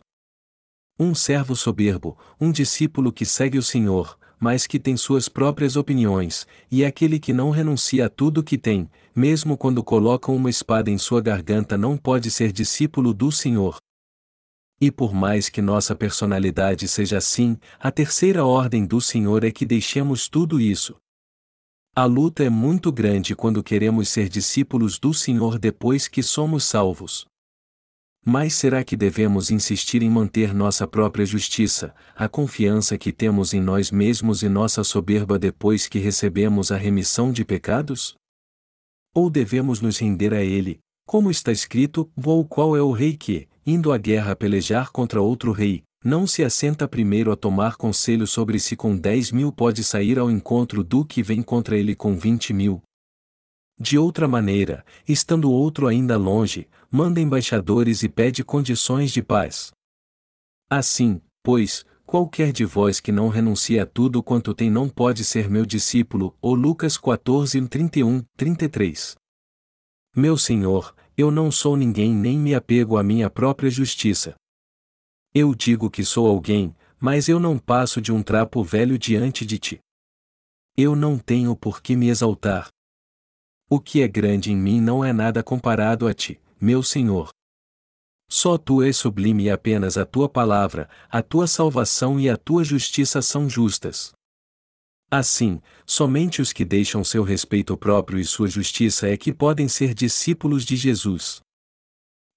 Um 0.98 1.14
servo 1.14 1.54
soberbo, 1.54 2.18
um 2.40 2.50
discípulo 2.50 3.12
que 3.12 3.26
segue 3.26 3.58
o 3.58 3.64
Senhor, 3.64 4.18
mas 4.42 4.66
que 4.66 4.80
tem 4.80 4.98
suas 4.98 5.30
próprias 5.30 5.76
opiniões, 5.76 6.48
e 6.72 6.82
é 6.82 6.88
aquele 6.88 7.20
que 7.20 7.32
não 7.32 7.52
renuncia 7.52 8.08
a 8.08 8.10
tudo 8.10 8.44
que 8.44 8.58
tem, 8.58 8.90
mesmo 9.16 9.56
quando 9.56 9.84
colocam 9.84 10.36
uma 10.36 10.50
espada 10.50 10.90
em 10.90 10.98
sua 10.98 11.22
garganta, 11.22 11.78
não 11.78 11.96
pode 11.96 12.32
ser 12.32 12.52
discípulo 12.52 13.14
do 13.14 13.32
Senhor. 13.32 13.78
E 14.82 14.90
por 14.90 15.14
mais 15.14 15.48
que 15.48 15.62
nossa 15.62 15.96
personalidade 15.96 16.88
seja 16.88 17.20
assim, 17.20 17.56
a 17.80 17.92
terceira 17.92 18.44
ordem 18.44 18.84
do 18.84 19.00
Senhor 19.00 19.44
é 19.44 19.52
que 19.52 19.64
deixemos 19.64 20.28
tudo 20.28 20.60
isso. 20.60 20.96
A 21.96 22.06
luta 22.06 22.44
é 22.44 22.50
muito 22.50 22.92
grande 22.92 23.36
quando 23.36 23.62
queremos 23.62 24.10
ser 24.10 24.28
discípulos 24.28 24.98
do 24.98 25.14
Senhor 25.14 25.60
depois 25.60 26.08
que 26.08 26.24
somos 26.24 26.64
salvos. 26.64 27.28
Mas 28.24 28.54
será 28.54 28.84
que 28.84 28.96
devemos 28.96 29.50
insistir 29.50 30.04
em 30.04 30.10
manter 30.10 30.54
nossa 30.54 30.88
própria 30.88 31.26
justiça, 31.26 31.94
a 32.16 32.30
confiança 32.30 32.96
que 32.96 33.12
temos 33.12 33.52
em 33.52 33.60
nós 33.60 33.90
mesmos 33.90 34.44
e 34.44 34.50
nossa 34.50 34.84
soberba 34.84 35.40
depois 35.40 35.88
que 35.88 35.98
recebemos 35.98 36.72
a 36.72 36.78
remissão 36.78 37.32
de 37.32 37.44
pecados? 37.44 38.16
Ou 39.14 39.28
devemos 39.28 39.82
nos 39.82 39.98
render 39.98 40.36
a 40.36 40.44
Ele, 40.44 40.80
como 41.08 41.32
está 41.32 41.52
escrito, 41.52 42.10
vou 42.16 42.46
qual 42.46 42.78
é 42.78 42.82
o 42.82 42.92
rei 42.92 43.18
que, 43.18 43.48
indo 43.66 43.92
à 43.92 43.98
guerra 43.98 44.36
pelejar 44.36 44.92
contra 44.92 45.22
outro 45.22 45.52
rei, 45.52 45.82
não 46.06 46.26
se 46.26 46.44
assenta 46.44 46.88
primeiro 46.88 47.32
a 47.32 47.36
tomar 47.36 47.76
conselho 47.76 48.26
sobre 48.26 48.60
se 48.60 48.76
com 48.76 48.96
dez 48.96 49.32
mil 49.32 49.52
pode 49.52 49.84
sair 49.84 50.18
ao 50.18 50.32
encontro 50.32 50.84
do 50.84 51.04
que 51.04 51.22
vem 51.22 51.42
contra 51.42 51.78
ele 51.78 51.96
com 51.96 52.16
vinte 52.16 52.54
mil. 52.54 52.82
De 53.82 53.98
outra 53.98 54.28
maneira, 54.28 54.86
estando 55.08 55.52
outro 55.52 55.88
ainda 55.88 56.16
longe, 56.16 56.70
manda 56.92 57.20
embaixadores 57.20 58.04
e 58.04 58.10
pede 58.10 58.44
condições 58.44 59.12
de 59.12 59.24
paz. 59.24 59.72
Assim, 60.70 61.20
pois, 61.42 61.84
qualquer 62.06 62.52
de 62.52 62.64
vós 62.64 63.00
que 63.00 63.12
não 63.12 63.28
renuncie 63.28 63.80
a 63.80 63.86
tudo 63.88 64.22
quanto 64.22 64.54
tem 64.54 64.70
não 64.70 64.88
pode 64.88 65.26
ser 65.26 65.50
meu 65.50 65.66
discípulo, 65.66 66.38
ou 66.40 66.54
Lucas 66.54 66.96
14, 66.96 67.60
31, 67.68 68.24
33. 68.38 69.16
Meu 70.16 70.38
Senhor, 70.38 70.96
eu 71.18 71.32
não 71.32 71.52
sou 71.52 71.76
ninguém 71.76 72.14
nem 72.14 72.38
me 72.38 72.54
apego 72.54 72.98
à 72.98 73.04
minha 73.04 73.32
própria 73.32 73.72
justiça. 73.72 74.36
Eu 75.34 75.56
digo 75.56 75.90
que 75.90 76.06
sou 76.06 76.28
alguém, 76.28 76.76
mas 77.00 77.28
eu 77.28 77.40
não 77.40 77.58
passo 77.58 78.00
de 78.00 78.12
um 78.12 78.22
trapo 78.22 78.64
velho 78.64 79.00
diante 79.00 79.44
de 79.44 79.58
ti. 79.58 79.80
Eu 80.78 80.96
não 80.96 81.18
tenho 81.18 81.56
por 81.56 81.82
que 81.82 81.96
me 81.96 82.10
exaltar. 82.10 82.70
O 83.74 83.80
que 83.80 84.02
é 84.02 84.08
grande 84.10 84.52
em 84.52 84.58
mim 84.58 84.82
não 84.82 85.02
é 85.02 85.14
nada 85.14 85.42
comparado 85.42 86.06
a 86.06 86.14
ti, 86.14 86.38
meu 86.60 86.84
Senhor. 86.84 87.30
Só 88.30 88.58
tu 88.58 88.84
és 88.84 88.98
sublime 88.98 89.46
e 89.46 89.50
apenas 89.50 89.98
a 89.98 90.06
tua 90.06 90.28
palavra, 90.28 90.90
a 91.10 91.24
tua 91.24 91.48
salvação 91.48 92.20
e 92.20 92.30
a 92.30 92.36
tua 92.36 92.66
justiça 92.66 93.22
são 93.22 93.50
justas. 93.50 94.12
Assim, 95.10 95.62
somente 95.86 96.42
os 96.42 96.52
que 96.52 96.66
deixam 96.66 97.02
seu 97.02 97.24
respeito 97.24 97.78
próprio 97.78 98.20
e 98.20 98.26
sua 98.26 98.50
justiça 98.50 99.08
é 99.08 99.16
que 99.16 99.32
podem 99.32 99.70
ser 99.70 99.94
discípulos 99.94 100.66
de 100.66 100.76
Jesus. 100.76 101.40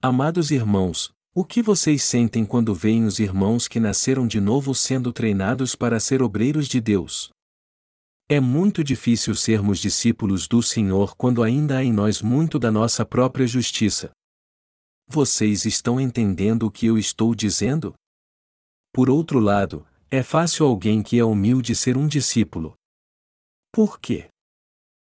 Amados 0.01 0.53
irmãos, 0.53 1.11
o 1.35 1.45
que 1.45 1.61
vocês 1.61 2.05
sentem 2.05 2.47
quando 2.47 2.73
veem 2.73 3.07
os 3.07 3.19
irmãos 3.19 3.67
que 3.67 3.81
nasceram 3.81 4.25
de 4.25 4.41
novo 4.41 4.73
sendo 4.73 5.13
treinados 5.13 5.75
para 5.75 5.99
ser 5.99 6.23
obreiros 6.23 6.69
de 6.69 6.81
Deus? 6.81 7.34
É 8.27 8.41
muito 8.41 8.83
difícil 8.83 9.35
sermos 9.35 9.79
discípulos 9.79 10.49
do 10.49 10.63
Senhor 10.63 11.15
quando 11.15 11.43
ainda 11.43 11.77
há 11.77 11.85
em 11.85 11.93
nós 11.93 12.23
muito 12.23 12.59
da 12.59 12.71
nossa 12.71 13.05
própria 13.05 13.47
justiça. 13.47 14.13
Vocês 15.07 15.67
estão 15.67 16.01
entendendo 16.01 16.63
o 16.67 16.71
que 16.71 16.87
eu 16.87 16.97
estou 16.97 17.35
dizendo? 17.35 17.95
Por 18.95 19.11
outro 19.11 19.39
lado, 19.39 19.87
é 20.11 20.23
fácil 20.23 20.65
alguém 20.65 21.03
que 21.03 21.19
é 21.19 21.25
humilde 21.25 21.75
ser 21.75 21.99
um 21.99 22.09
discípulo. 22.09 22.75
Por 23.71 24.01
quê? 24.01 24.29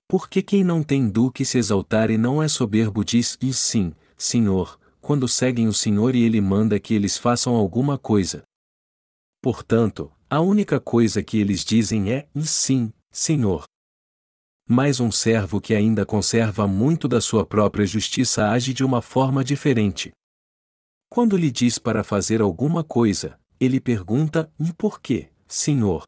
Porque 0.10 0.42
quem 0.42 0.64
não 0.64 0.82
tem 0.82 1.08
do 1.08 1.32
que 1.32 1.46
se 1.46 1.60
exaltar 1.60 2.10
e 2.10 2.18
não 2.18 2.42
é 2.42 2.48
soberbo 2.48 3.06
diz, 3.06 3.38
e 3.40 3.54
sim, 3.54 3.94
Senhor, 4.18 4.80
quando 5.00 5.28
seguem 5.28 5.68
o 5.68 5.74
Senhor 5.74 6.16
e 6.16 6.24
Ele 6.24 6.42
manda 6.42 6.80
que 6.80 6.96
eles 6.96 7.20
façam 7.20 7.54
alguma 7.54 8.00
coisa. 8.00 8.44
Portanto, 9.44 10.12
a 10.28 10.42
única 10.42 10.80
coisa 10.80 11.22
que 11.22 11.38
eles 11.38 11.64
dizem 11.64 12.12
é: 12.12 12.28
Sim, 12.44 12.92
Senhor. 13.16 13.64
Mas 14.68 15.00
um 15.00 15.10
servo 15.10 15.62
que 15.62 15.74
ainda 15.74 16.06
conserva 16.06 16.68
muito 16.68 17.08
da 17.08 17.22
sua 17.22 17.46
própria 17.46 17.86
justiça 17.86 18.50
age 18.50 18.74
de 18.74 18.84
uma 18.84 19.02
forma 19.02 19.42
diferente. 19.42 20.12
Quando 21.10 21.38
lhe 21.38 21.50
diz 21.50 21.80
para 21.80 22.04
fazer 22.04 22.42
alguma 22.42 22.84
coisa, 22.84 23.40
ele 23.58 23.80
pergunta: 23.80 24.52
E 24.60 24.74
por 24.74 25.00
quê, 25.00 25.32
Senhor? 25.48 26.04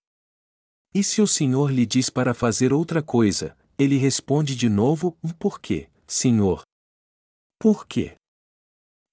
E 0.94 1.02
se 1.02 1.22
o 1.22 1.28
Senhor 1.28 1.72
lhe 1.72 1.86
diz 1.86 2.10
para 2.10 2.34
fazer 2.34 2.74
outra 2.74 3.02
coisa, 3.02 3.58
ele 3.78 3.96
responde 3.96 4.54
de 4.54 4.68
novo: 4.68 5.18
E 5.24 5.34
por 5.34 5.62
quê, 5.62 5.90
Senhor? 6.06 6.62
Por 7.58 7.88
quê? 7.88 8.18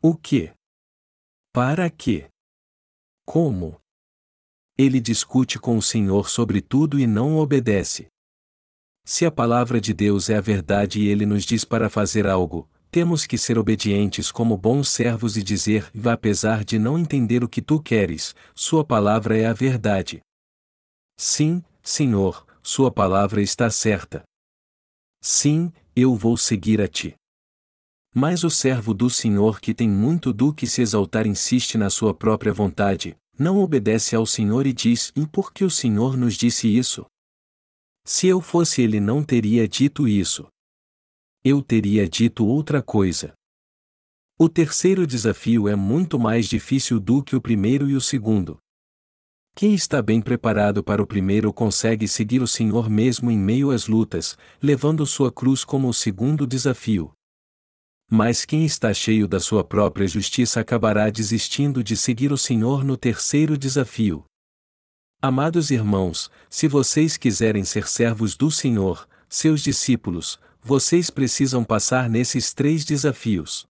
O 0.03 0.17
que? 0.17 0.53
Para 1.53 1.89
quê? 1.89 2.29
Como? 3.25 3.81
Ele 4.77 5.01
discute 5.01 5.59
com 5.59 5.77
o 5.77 5.83
Senhor 5.83 6.29
sobre 6.29 6.61
tudo 6.61 6.99
e 6.99 7.07
não 7.07 7.37
obedece. 7.37 8.09
Se 9.05 9.25
a 9.25 9.31
palavra 9.31 9.81
de 9.81 9.93
Deus 9.95 10.29
é 10.29 10.37
a 10.37 10.41
verdade 10.41 11.01
e 11.01 11.09
ele 11.09 11.25
nos 11.25 11.45
diz 11.45 11.65
para 11.65 11.89
fazer 11.89 12.27
algo, 12.27 12.69
temos 12.91 13.27
que 13.27 13.37
ser 13.37 13.59
obedientes 13.59 14.33
como 14.33 14.57
bons 14.57 14.89
servos 14.89 15.37
e 15.37 15.43
dizer, 15.43 15.91
apesar 16.11 16.65
de 16.65 16.79
não 16.79 16.99
entender 16.99 17.45
o 17.45 17.49
que 17.49 17.63
tu 17.63 17.81
queres, 17.81 18.35
Sua 18.55 18.85
palavra 18.85 19.37
é 19.37 19.47
a 19.47 19.53
verdade. 19.53 20.21
Sim, 21.17 21.63
Senhor, 21.83 22.47
Sua 22.63 22.91
palavra 22.91 23.43
está 23.43 23.71
certa. 23.71 24.23
Sim, 25.21 25.73
eu 25.95 26.17
vou 26.17 26.37
seguir 26.37 26.81
a 26.81 26.89
ti. 26.89 27.15
Mas 28.13 28.43
o 28.43 28.51
servo 28.51 28.95
do 28.95 29.11
Senhor 29.11 29.61
que 29.61 29.75
tem 29.75 29.89
muito 29.89 30.33
do 30.33 30.53
que 30.53 30.67
se 30.67 30.83
exaltar 30.83 31.27
insiste 31.27 31.77
na 31.77 31.91
sua 31.91 32.15
própria 32.15 32.53
vontade, 32.53 33.17
não 33.39 33.59
obedece 33.59 34.15
ao 34.15 34.27
Senhor 34.27 34.67
e 34.67 34.73
diz: 34.73 35.13
E 35.17 35.27
por 35.27 35.53
que 35.53 35.65
o 35.65 35.71
Senhor 35.71 36.17
nos 36.17 36.35
disse 36.35 36.69
isso? 36.69 37.05
Se 38.05 38.27
eu 38.27 38.41
fosse 38.41 38.83
ele, 38.83 39.01
não 39.01 39.23
teria 39.23 39.67
dito 39.67 40.07
isso. 40.07 40.47
Eu 41.43 41.63
teria 41.63 42.09
dito 42.09 42.47
outra 42.47 42.83
coisa. 42.83 43.35
O 44.39 44.49
terceiro 44.49 45.07
desafio 45.07 45.69
é 45.69 45.77
muito 45.77 46.19
mais 46.19 46.47
difícil 46.47 46.99
do 46.99 47.23
que 47.23 47.37
o 47.37 47.41
primeiro 47.41 47.89
e 47.89 47.95
o 47.95 48.01
segundo. 48.01 48.59
Quem 49.55 49.73
está 49.73 50.03
bem 50.03 50.21
preparado 50.21 50.83
para 50.83 51.03
o 51.03 51.07
primeiro 51.07 51.53
consegue 51.53 52.09
seguir 52.09 52.43
o 52.43 52.49
Senhor 52.49 52.91
mesmo 52.91 53.31
em 53.31 53.39
meio 53.39 53.71
às 53.71 53.87
lutas, 53.87 54.37
levando 54.61 55.07
sua 55.07 55.31
cruz 55.31 55.65
como 55.65 55.89
o 55.89 55.95
segundo 55.95 56.47
desafio. 56.47 57.13
Mas 58.11 58.45
quem 58.45 58.65
está 58.65 58.93
cheio 58.93 59.27
da 59.27 59.41
sua 59.41 59.65
própria 59.65 60.07
justiça 60.07 60.61
acabará 60.61 61.11
desistindo 61.11 61.83
de 61.83 61.97
seguir 61.97 62.33
o 62.33 62.39
Senhor 62.39 62.85
no 62.85 62.97
terceiro 62.97 63.57
desafio. 63.57 64.25
Amados 65.23 65.71
irmãos, 65.71 66.31
se 66.51 66.69
vocês 66.69 67.17
quiserem 67.17 67.65
ser 67.65 67.89
servos 67.89 68.37
do 68.37 68.51
Senhor, 68.51 69.09
seus 69.29 69.63
discípulos, 69.63 70.39
vocês 70.63 71.11
precisam 71.11 71.65
passar 71.65 72.09
nesses 72.11 72.53
três 72.53 72.85
desafios. 72.85 73.67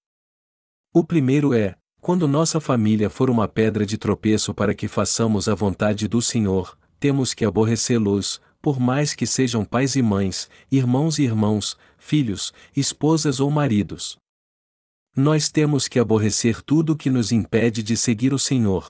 O 0.93 1.05
primeiro 1.05 1.55
é: 1.55 1.77
quando 2.01 2.29
nossa 2.29 2.61
família 2.61 3.09
for 3.09 3.31
uma 3.31 3.49
pedra 3.49 3.87
de 3.87 3.97
tropeço 3.97 4.53
para 4.53 4.75
que 4.75 4.89
façamos 4.89 5.49
a 5.49 5.55
vontade 5.55 6.07
do 6.09 6.21
Senhor, 6.21 6.77
temos 6.99 7.33
que 7.33 7.45
aborrecê-los, 7.45 8.41
por 8.61 8.81
mais 8.81 9.15
que 9.15 9.27
sejam 9.27 9.65
pais 9.65 9.95
e 9.95 10.03
mães, 10.03 10.51
irmãos 10.71 11.19
e 11.19 11.23
irmãos, 11.23 11.79
filhos, 11.97 12.53
esposas 12.77 13.41
ou 13.41 13.51
maridos. 13.51 14.19
Nós 15.17 15.49
temos 15.49 15.87
que 15.87 16.01
aborrecer 16.01 16.61
tudo 16.61 16.97
que 16.97 17.09
nos 17.09 17.31
impede 17.31 17.85
de 17.85 17.97
seguir 17.97 18.35
o 18.35 18.39
Senhor. 18.39 18.87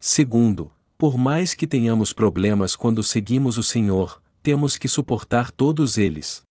Segundo, 0.00 0.72
por 0.96 1.18
mais 1.18 1.52
que 1.52 1.66
tenhamos 1.66 2.14
problemas 2.14 2.74
quando 2.74 3.02
seguimos 3.02 3.58
o 3.58 3.62
Senhor, 3.62 4.22
temos 4.42 4.78
que 4.78 4.88
suportar 4.88 5.50
todos 5.50 5.98
eles. 5.98 6.42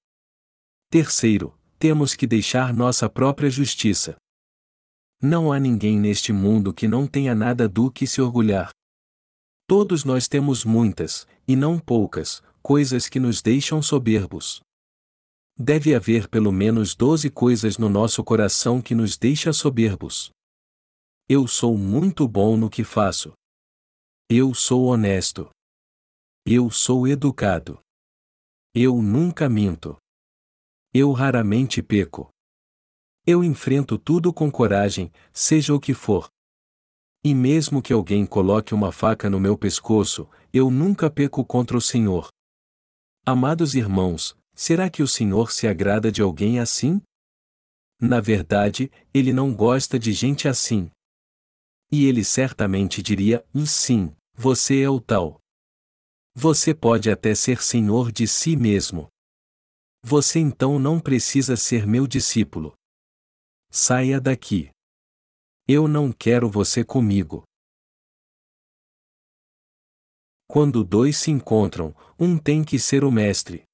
Terceiro, 0.91 1.57
temos 1.79 2.13
que 2.13 2.27
deixar 2.27 2.71
nossa 2.71 3.09
própria 3.09 3.49
justiça. 3.49 4.15
Não 5.19 5.51
há 5.51 5.59
ninguém 5.59 5.99
neste 5.99 6.31
mundo 6.31 6.71
que 6.71 6.87
não 6.87 7.07
tenha 7.07 7.33
nada 7.33 7.67
do 7.67 7.89
que 7.89 8.05
se 8.05 8.21
orgulhar. 8.21 8.69
Todos 9.67 10.03
nós 10.03 10.27
temos 10.27 10.63
muitas, 10.63 11.27
e 11.47 11.55
não 11.55 11.79
poucas, 11.79 12.43
coisas 12.61 13.09
que 13.09 13.19
nos 13.19 13.41
deixam 13.41 13.81
soberbos. 13.81 14.61
Deve 15.59 15.95
haver 15.95 16.27
pelo 16.27 16.51
menos 16.51 16.93
doze 16.93 17.31
coisas 17.31 17.79
no 17.79 17.89
nosso 17.89 18.23
coração 18.23 18.79
que 18.79 18.93
nos 18.93 19.17
deixa 19.17 19.51
soberbos. 19.51 20.29
Eu 21.27 21.47
sou 21.47 21.75
muito 21.75 22.27
bom 22.27 22.55
no 22.55 22.69
que 22.69 22.83
faço. 22.83 23.33
Eu 24.29 24.53
sou 24.53 24.85
honesto. 24.85 25.49
Eu 26.45 26.69
sou 26.69 27.07
educado. 27.07 27.79
Eu 28.71 29.01
nunca 29.01 29.49
minto. 29.49 29.97
Eu 30.93 31.11
raramente 31.11 31.81
peco. 31.81 32.29
Eu 33.25 33.43
enfrento 33.43 33.97
tudo 33.97 34.31
com 34.31 34.51
coragem, 34.51 35.11
seja 35.33 35.73
o 35.73 35.79
que 35.79 35.93
for. 35.95 36.29
E 37.25 37.33
mesmo 37.33 37.81
que 37.81 37.91
alguém 37.91 38.27
coloque 38.27 38.75
uma 38.75 38.91
faca 38.91 39.27
no 39.27 39.39
meu 39.39 39.57
pescoço, 39.57 40.29
eu 40.53 40.69
nunca 40.69 41.09
peco 41.09 41.43
contra 41.43 41.75
o 41.75 41.81
Senhor. 41.81 42.27
Amados 43.25 43.73
irmãos, 43.73 44.37
Será 44.59 44.89
que 44.89 45.03
o 45.03 45.07
Senhor 45.07 45.51
se 45.51 45.67
agrada 45.67 46.11
de 46.11 46.19
alguém 46.19 46.59
assim? 46.59 46.99
Na 48.01 48.19
verdade, 48.19 48.91
ele 49.13 49.31
não 49.31 49.53
gosta 49.55 49.99
de 49.99 50.11
gente 50.11 50.47
assim. 50.47 50.89
E 51.91 52.05
ele 52.05 52.23
certamente 52.23 53.03
diria: 53.03 53.45
sim, 53.67 54.15
você 54.33 54.81
é 54.81 54.89
o 54.89 54.99
tal. 54.99 55.39
Você 56.33 56.73
pode 56.73 57.07
até 57.07 57.35
ser 57.35 57.61
senhor 57.61 58.11
de 58.11 58.27
si 58.27 58.55
mesmo. 58.55 59.07
Você 60.03 60.39
então 60.39 60.79
não 60.79 60.99
precisa 60.99 61.55
ser 61.55 61.85
meu 61.85 62.07
discípulo. 62.07 62.73
Saia 63.69 64.19
daqui. 64.19 64.71
Eu 65.67 65.87
não 65.87 66.11
quero 66.11 66.49
você 66.49 66.83
comigo. 66.83 67.43
Quando 70.47 70.83
dois 70.83 71.15
se 71.17 71.29
encontram, 71.29 71.95
um 72.19 72.39
tem 72.39 72.63
que 72.63 72.79
ser 72.79 73.03
o 73.03 73.11
mestre. 73.11 73.66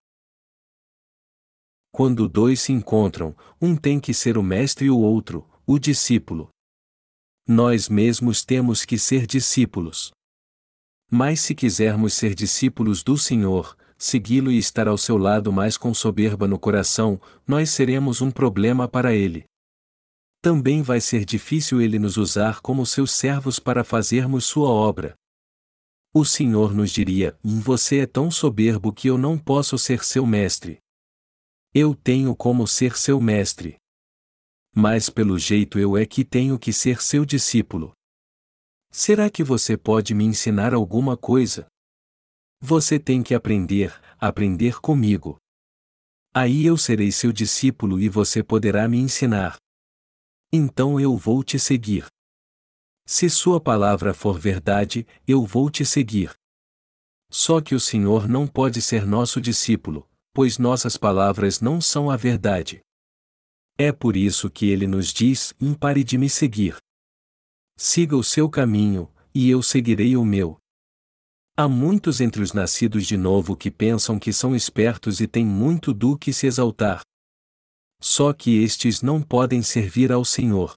Quando 1.95 2.27
dois 2.27 2.59
se 2.59 2.73
encontram, 2.73 3.35
um 3.61 3.75
tem 3.75 3.99
que 3.99 4.15
ser 4.15 4.35
o 4.35 4.41
mestre 4.41 4.87
e 4.87 4.89
o 4.89 4.97
outro, 4.97 5.47
o 5.63 5.77
discípulo. 5.77 6.49
Nós 7.47 7.87
mesmos 7.87 8.43
temos 8.43 8.83
que 8.83 8.97
ser 8.97 9.27
discípulos. 9.27 10.11
Mas 11.11 11.41
se 11.41 11.53
quisermos 11.53 12.15
ser 12.15 12.33
discípulos 12.33 13.03
do 13.03 13.15
Senhor, 13.15 13.77
segui-lo 13.95 14.51
e 14.51 14.57
estar 14.57 14.87
ao 14.87 14.97
seu 14.97 15.19
lado 15.19 15.53
mais 15.53 15.77
com 15.77 15.93
soberba 15.93 16.47
no 16.47 16.57
coração, 16.57 17.21
nós 17.45 17.69
seremos 17.69 18.21
um 18.21 18.31
problema 18.31 18.87
para 18.87 19.13
ele. 19.13 19.43
Também 20.41 20.81
vai 20.81 20.99
ser 20.99 21.23
difícil 21.23 21.79
ele 21.79 21.99
nos 21.99 22.17
usar 22.17 22.59
como 22.61 22.87
seus 22.87 23.11
servos 23.11 23.59
para 23.59 23.83
fazermos 23.83 24.45
sua 24.45 24.67
obra. 24.67 25.13
O 26.11 26.25
Senhor 26.25 26.73
nos 26.73 26.89
diria: 26.89 27.37
Você 27.43 27.99
é 27.99 28.07
tão 28.07 28.31
soberbo 28.31 28.91
que 28.91 29.07
eu 29.07 29.17
não 29.17 29.37
posso 29.37 29.77
ser 29.77 30.03
seu 30.03 30.25
mestre. 30.25 30.82
Eu 31.75 31.95
tenho 31.95 32.35
como 32.35 32.67
ser 32.67 32.95
seu 32.95 33.19
mestre. 33.19 33.77
Mas 34.75 35.09
pelo 35.09 35.39
jeito 35.39 35.79
eu 35.79 35.97
é 35.97 36.05
que 36.05 36.23
tenho 36.23 36.59
que 36.59 36.71
ser 36.71 37.01
seu 37.01 37.25
discípulo. 37.25 37.93
Será 38.91 39.27
que 39.27 39.43
você 39.43 39.75
pode 39.75 40.13
me 40.13 40.23
ensinar 40.23 40.75
alguma 40.75 41.17
coisa? 41.17 41.65
Você 42.61 42.99
tem 42.99 43.23
que 43.23 43.33
aprender, 43.33 43.91
aprender 44.19 44.79
comigo. 44.79 45.37
Aí 46.31 46.63
eu 46.63 46.77
serei 46.77 47.11
seu 47.11 47.31
discípulo 47.31 47.99
e 47.99 48.07
você 48.07 48.43
poderá 48.43 48.87
me 48.87 48.99
ensinar. 48.99 49.57
Então 50.51 50.99
eu 50.99 51.17
vou 51.17 51.43
te 51.43 51.57
seguir. 51.57 52.05
Se 53.03 53.27
sua 53.31 53.59
palavra 53.59 54.13
for 54.13 54.37
verdade, 54.37 55.07
eu 55.27 55.43
vou 55.43 55.71
te 55.71 55.83
seguir. 55.83 56.35
Só 57.31 57.59
que 57.59 57.73
o 57.73 57.79
Senhor 57.79 58.27
não 58.27 58.45
pode 58.45 58.79
ser 58.79 59.07
nosso 59.07 59.41
discípulo, 59.41 60.07
pois 60.33 60.57
nossas 60.57 60.97
palavras 60.97 61.61
não 61.61 61.79
são 61.79 62.09
a 62.09 62.17
verdade. 62.17 62.81
É 63.77 63.91
por 63.91 64.17
isso 64.17 64.49
que 64.49 64.69
ele 64.69 64.87
nos 64.87 65.13
diz: 65.13 65.53
impare 65.59 66.03
de 66.03 66.17
me 66.17 66.29
seguir. 66.29 66.77
Siga 67.77 68.17
o 68.17 68.23
seu 68.23 68.49
caminho, 68.49 69.11
e 69.33 69.49
eu 69.49 69.63
seguirei 69.63 70.17
o 70.17 70.25
meu. 70.25 70.57
Há 71.55 71.67
muitos 71.67 72.19
entre 72.19 72.41
os 72.41 72.51
nascidos 72.51 73.05
de 73.05 73.15
novo 73.15 73.55
que 73.55 73.69
pensam 73.69 74.17
que 74.17 74.33
são 74.33 74.55
espertos 74.55 75.21
e 75.21 75.27
têm 75.27 75.45
muito 75.45 75.93
do 75.93 76.17
que 76.17 76.33
se 76.33 76.47
exaltar. 76.47 77.01
Só 78.01 78.33
que 78.33 78.61
estes 78.63 79.01
não 79.01 79.21
podem 79.21 79.61
servir 79.61 80.11
ao 80.11 80.25
Senhor. 80.25 80.73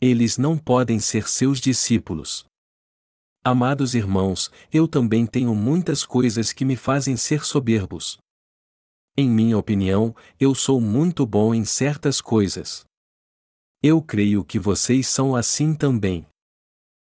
Eles 0.00 0.36
não 0.36 0.58
podem 0.58 0.98
ser 0.98 1.28
seus 1.28 1.60
discípulos. 1.60 2.44
Amados 3.44 3.94
irmãos, 3.94 4.50
eu 4.72 4.86
também 4.86 5.26
tenho 5.26 5.54
muitas 5.54 6.04
coisas 6.04 6.52
que 6.52 6.64
me 6.64 6.76
fazem 6.76 7.16
ser 7.16 7.44
soberbos. 7.44 8.18
Em 9.20 9.28
minha 9.28 9.58
opinião, 9.58 10.14
eu 10.38 10.54
sou 10.54 10.80
muito 10.80 11.26
bom 11.26 11.52
em 11.52 11.64
certas 11.64 12.20
coisas. 12.20 12.84
Eu 13.82 14.00
creio 14.00 14.44
que 14.44 14.60
vocês 14.60 15.08
são 15.08 15.34
assim 15.34 15.74
também. 15.74 16.24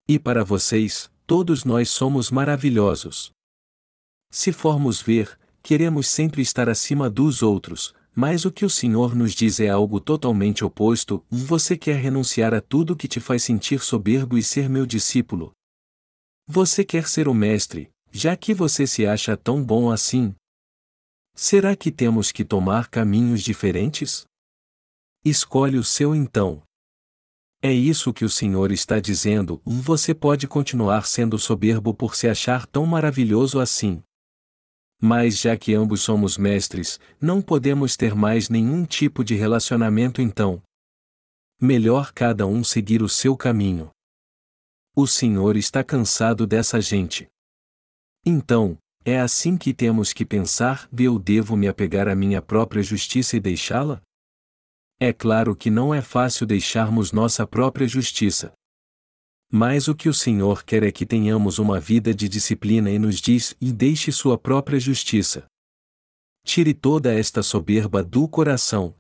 E 0.08 0.18
para 0.18 0.46
vocês, 0.46 1.12
todos 1.28 1.66
nós 1.66 1.90
somos 1.90 2.32
maravilhosos. 2.32 3.32
Se 4.32 4.54
formos 4.54 5.02
ver, 5.02 5.38
queremos 5.62 6.08
sempre 6.08 6.42
estar 6.42 6.70
acima 6.70 7.10
dos 7.10 7.44
outros, 7.44 7.94
mas 8.16 8.46
o 8.46 8.52
que 8.54 8.64
o 8.64 8.70
Senhor 8.70 9.14
nos 9.14 9.34
diz 9.34 9.60
é 9.60 9.68
algo 9.68 10.00
totalmente 10.00 10.64
oposto: 10.64 11.22
você 11.30 11.78
quer 11.78 11.98
renunciar 11.98 12.54
a 12.54 12.62
tudo 12.62 12.96
que 12.96 13.10
te 13.10 13.20
faz 13.20 13.44
sentir 13.44 13.82
soberbo 13.82 14.38
e 14.38 14.42
ser 14.42 14.70
meu 14.70 14.86
discípulo. 14.86 15.52
Você 16.48 16.86
quer 16.86 17.10
ser 17.10 17.28
o 17.28 17.34
mestre, 17.34 17.92
já 18.10 18.38
que 18.38 18.54
você 18.54 18.88
se 18.88 19.06
acha 19.06 19.36
tão 19.36 19.62
bom 19.62 19.92
assim. 19.92 20.34
Será 21.42 21.74
que 21.74 21.90
temos 21.90 22.34
que 22.34 22.44
tomar 22.44 22.90
caminhos 22.90 23.42
diferentes? 23.42 24.26
Escolhe 25.24 25.78
o 25.78 25.86
seu 25.86 26.14
então. 26.14 26.62
É 27.62 27.72
isso 27.72 28.12
que 28.12 28.26
o 28.26 28.30
Senhor 28.30 28.74
está 28.74 29.00
dizendo, 29.00 29.62
você 29.64 30.14
pode 30.14 30.50
continuar 30.50 31.08
sendo 31.08 31.40
soberbo 31.40 31.94
por 31.94 32.14
se 32.14 32.28
achar 32.28 32.68
tão 32.68 32.86
maravilhoso 32.86 33.58
assim. 33.62 34.04
Mas 35.02 35.40
já 35.40 35.56
que 35.56 35.74
ambos 35.74 36.02
somos 36.02 36.38
mestres, 36.38 37.00
não 37.22 37.42
podemos 37.42 37.96
ter 37.96 38.14
mais 38.14 38.50
nenhum 38.50 38.84
tipo 38.86 39.24
de 39.24 39.34
relacionamento 39.36 40.22
então. 40.22 40.62
Melhor 41.58 42.12
cada 42.12 42.46
um 42.46 42.66
seguir 42.66 43.02
o 43.02 43.08
seu 43.08 43.38
caminho. 43.38 43.90
O 44.94 45.08
Senhor 45.08 45.56
está 45.56 45.86
cansado 45.86 46.46
dessa 46.46 46.82
gente. 46.82 47.30
Então, 48.26 48.78
é 49.06 49.20
assim 49.20 49.58
que 49.58 49.74
temos 49.74 50.14
que 50.14 50.26
pensar: 50.26 50.88
eu 50.98 51.18
devo 51.18 51.56
me 51.56 51.68
apegar 51.68 52.08
à 52.08 52.16
minha 52.16 52.42
própria 52.42 52.84
justiça 52.84 53.38
e 53.38 53.40
deixá-la? 53.40 54.02
É 55.00 55.14
claro 55.14 55.56
que 55.56 55.70
não 55.70 55.94
é 55.94 56.02
fácil 56.02 56.46
deixarmos 56.46 57.12
nossa 57.12 57.48
própria 57.48 57.88
justiça. 57.88 58.52
Mas 59.52 59.88
o 59.88 59.96
que 59.96 60.10
o 60.10 60.14
Senhor 60.14 60.64
quer 60.64 60.84
é 60.84 60.92
que 60.92 61.06
tenhamos 61.06 61.58
uma 61.58 61.80
vida 61.80 62.14
de 62.14 62.28
disciplina 62.28 62.92
e 62.92 63.00
nos 63.00 63.20
diz: 63.20 63.56
e 63.60 63.72
deixe 63.72 64.12
sua 64.12 64.38
própria 64.38 64.80
justiça. 64.80 65.46
Tire 66.46 66.74
toda 66.74 67.14
esta 67.14 67.42
soberba 67.42 68.04
do 68.04 68.28
coração. 68.28 68.96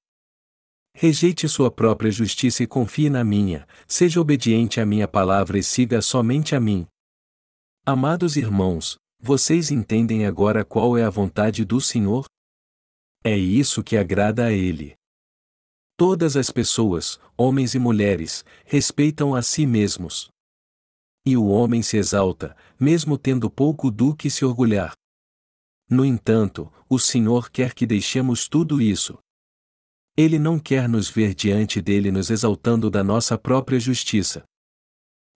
Rejeite 0.95 1.47
sua 1.47 1.69
própria 1.69 2.11
justiça 2.11 2.63
e 2.63 2.67
confie 2.67 3.09
na 3.09 3.23
minha, 3.23 3.67
seja 3.87 4.19
obediente 4.19 4.81
à 4.81 4.85
minha 4.85 5.07
palavra 5.07 5.57
e 5.57 5.63
siga 5.63 6.01
somente 6.01 6.55
a 6.55 6.59
mim. 6.59 6.87
Amados 7.85 8.35
irmãos, 8.35 8.97
vocês 9.21 9.69
entendem 9.69 10.25
agora 10.25 10.63
qual 10.63 10.97
é 10.97 11.03
a 11.03 11.09
vontade 11.09 11.65
do 11.65 11.81
Senhor? 11.81 12.25
É 13.21 13.37
isso 13.37 13.83
que 13.83 13.97
agrada 13.97 14.45
a 14.45 14.51
Ele. 14.51 14.95
Todas 15.97 16.37
as 16.37 16.49
pessoas, 16.49 17.19
homens 17.37 17.75
e 17.75 17.79
mulheres, 17.79 18.45
respeitam 18.65 19.35
a 19.35 19.41
si 19.41 19.65
mesmos. 19.65 20.29
E 21.25 21.35
o 21.35 21.47
homem 21.47 21.81
se 21.81 21.97
exalta, 21.97 22.55
mesmo 22.79 23.17
tendo 23.17 23.49
pouco 23.49 23.91
do 23.91 24.15
que 24.15 24.29
se 24.29 24.45
orgulhar. 24.45 24.93
No 25.89 26.05
entanto, 26.05 26.71
o 26.87 26.97
Senhor 26.97 27.51
quer 27.51 27.73
que 27.73 27.85
deixemos 27.85 28.47
tudo 28.47 28.81
isso. 28.81 29.17
Ele 30.15 30.39
não 30.39 30.57
quer 30.57 30.87
nos 30.87 31.09
ver 31.09 31.35
diante 31.35 31.81
dele 31.81 32.09
nos 32.09 32.29
exaltando 32.29 32.89
da 32.89 33.03
nossa 33.03 33.37
própria 33.37 33.79
justiça. 33.79 34.43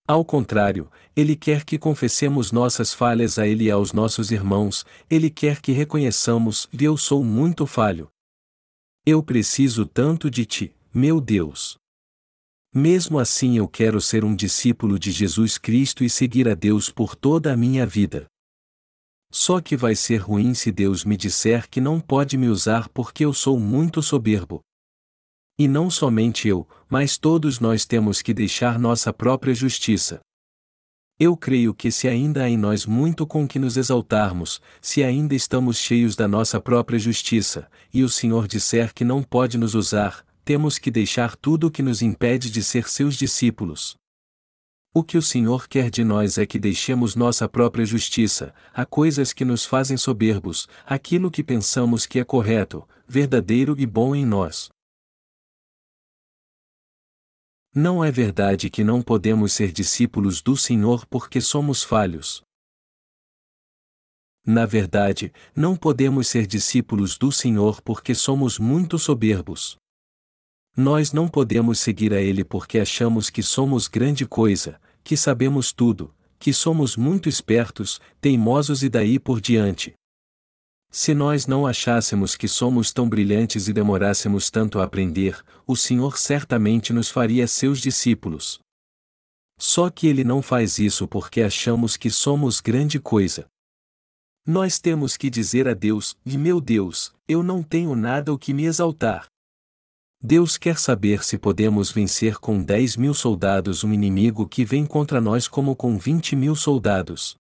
Ao 0.06 0.26
contrário, 0.26 0.92
ele 1.16 1.34
quer 1.34 1.64
que 1.64 1.78
confessemos 1.78 2.52
nossas 2.52 2.94
falhas 2.94 3.40
a 3.40 3.48
ele 3.48 3.66
e 3.66 3.72
aos 3.72 3.94
nossos 3.94 4.32
irmãos, 4.32 4.86
ele 5.10 5.30
quer 5.30 5.62
que 5.62 5.72
reconheçamos: 5.72 6.68
eu 6.78 6.98
sou 6.98 7.24
muito 7.24 7.66
falho. 7.66 8.10
Eu 9.06 9.24
preciso 9.24 9.86
tanto 9.86 10.30
de 10.30 10.46
ti, 10.46 10.76
meu 10.94 11.22
Deus. 11.22 11.78
Mesmo 12.76 13.18
assim 13.18 13.58
eu 13.58 13.68
quero 13.68 14.02
ser 14.02 14.26
um 14.26 14.36
discípulo 14.36 15.00
de 15.00 15.12
Jesus 15.12 15.58
Cristo 15.58 16.04
e 16.04 16.10
seguir 16.10 16.50
a 16.50 16.56
Deus 16.56 16.90
por 16.90 17.16
toda 17.16 17.54
a 17.54 17.58
minha 17.58 17.86
vida. 17.86 18.26
Só 19.32 19.62
que 19.62 19.78
vai 19.78 19.96
ser 19.96 20.18
ruim 20.18 20.54
se 20.54 20.72
Deus 20.72 21.06
me 21.06 21.16
disser 21.16 21.70
que 21.70 21.80
não 21.80 22.00
pode 22.00 22.38
me 22.38 22.48
usar 22.48 22.90
porque 22.90 23.24
eu 23.24 23.34
sou 23.34 23.60
muito 23.60 24.02
soberbo. 24.02 24.62
E 25.58 25.68
não 25.68 25.90
somente 25.90 26.48
eu, 26.48 26.68
mas 26.90 27.18
todos 27.18 27.60
nós 27.60 27.86
temos 27.86 28.22
que 28.22 28.34
deixar 28.34 28.80
nossa 28.80 29.14
própria 29.14 29.54
justiça. 29.54 30.20
Eu 31.20 31.38
creio 31.38 31.76
que 31.76 31.92
se 31.92 32.08
ainda 32.08 32.44
há 32.44 32.50
em 32.50 32.58
nós 32.58 32.88
muito 32.88 33.28
com 33.28 33.48
que 33.48 33.60
nos 33.60 33.78
exaltarmos, 33.78 34.60
se 34.82 35.04
ainda 35.04 35.36
estamos 35.36 35.78
cheios 35.78 36.16
da 36.16 36.28
nossa 36.28 36.60
própria 36.60 36.98
justiça, 36.98 37.70
e 37.94 38.04
o 38.04 38.10
Senhor 38.10 38.48
disser 38.48 38.94
que 38.94 39.06
não 39.06 39.22
pode 39.22 39.58
nos 39.58 39.76
usar, 39.76 40.26
temos 40.44 40.80
que 40.80 40.90
deixar 40.90 41.36
tudo 41.36 41.68
o 41.68 41.72
que 41.72 41.84
nos 41.84 42.02
impede 42.02 42.50
de 42.50 42.64
ser 42.64 42.90
seus 42.90 43.16
discípulos. 43.16 43.96
O 44.92 45.04
que 45.04 45.18
o 45.18 45.22
Senhor 45.22 45.68
quer 45.68 45.90
de 45.90 46.04
nós 46.04 46.38
é 46.38 46.46
que 46.46 46.60
deixemos 46.60 47.16
nossa 47.16 47.48
própria 47.48 47.86
justiça, 47.86 48.54
a 48.74 48.86
coisas 48.86 49.34
que 49.34 49.46
nos 49.46 49.66
fazem 49.66 49.98
soberbos, 49.98 50.68
aquilo 50.86 51.32
que 51.32 51.44
pensamos 51.44 52.06
que 52.08 52.20
é 52.20 52.24
correto, 52.24 52.88
verdadeiro 53.08 53.76
e 53.78 53.86
bom 53.86 54.16
em 54.16 54.26
nós. 54.26 54.70
Não 57.76 58.06
é 58.06 58.12
verdade 58.12 58.70
que 58.70 58.84
não 58.84 59.02
podemos 59.02 59.52
ser 59.52 59.72
discípulos 59.72 60.44
do 60.44 60.56
Senhor 60.56 61.08
porque 61.08 61.42
somos 61.42 61.82
falhos. 61.84 62.44
Na 64.46 64.64
verdade, 64.68 65.34
não 65.56 65.76
podemos 65.76 66.28
ser 66.28 66.46
discípulos 66.46 67.18
do 67.18 67.32
Senhor 67.32 67.82
porque 67.82 68.14
somos 68.14 68.60
muito 68.60 69.00
soberbos. 69.00 69.76
Nós 70.78 71.12
não 71.12 71.28
podemos 71.28 71.80
seguir 71.80 72.14
a 72.14 72.22
Ele 72.22 72.44
porque 72.44 72.78
achamos 72.78 73.32
que 73.32 73.42
somos 73.42 73.88
grande 73.88 74.28
coisa, 74.28 74.80
que 75.04 75.18
sabemos 75.18 75.74
tudo, 75.74 76.14
que 76.38 76.54
somos 76.54 76.96
muito 76.96 77.28
espertos, 77.28 78.00
teimosos 78.22 78.84
e 78.84 78.90
daí 78.90 79.18
por 79.18 79.42
diante. 79.42 79.96
Se 80.96 81.16
nós 81.16 81.48
não 81.48 81.66
achássemos 81.66 82.36
que 82.36 82.48
somos 82.48 82.94
tão 82.94 83.10
brilhantes 83.10 83.68
e 83.68 83.74
demorássemos 83.74 84.52
tanto 84.52 84.80
a 84.80 84.84
aprender, 84.84 85.44
o 85.66 85.76
Senhor 85.76 86.20
certamente 86.20 86.94
nos 86.94 87.10
faria 87.10 87.48
seus 87.48 87.80
discípulos. 87.80 88.60
Só 89.58 89.90
que 89.90 90.06
Ele 90.06 90.24
não 90.24 90.40
faz 90.40 90.78
isso 90.78 91.08
porque 91.08 91.42
achamos 91.42 91.98
que 91.98 92.12
somos 92.12 92.62
grande 92.62 93.00
coisa. 93.00 93.48
Nós 94.46 94.80
temos 94.80 95.18
que 95.18 95.32
dizer 95.32 95.68
a 95.68 95.74
Deus: 95.74 96.16
e 96.24 96.38
meu 96.38 96.62
Deus, 96.62 97.12
eu 97.28 97.42
não 97.42 97.64
tenho 97.64 97.96
nada 97.96 98.32
o 98.32 98.38
que 98.38 98.54
me 98.54 98.66
exaltar. 98.66 99.26
Deus 100.22 100.58
quer 100.60 100.78
saber 100.78 101.24
se 101.24 101.40
podemos 101.40 101.92
vencer 101.92 102.38
com 102.38 102.62
10 102.62 102.98
mil 102.98 103.16
soldados 103.16 103.84
um 103.84 103.92
inimigo 103.92 104.48
que 104.48 104.64
vem 104.64 104.86
contra 104.86 105.20
nós 105.20 105.48
como 105.48 105.76
com 105.76 105.98
20 105.98 106.36
mil 106.36 106.56
soldados. 106.56 107.36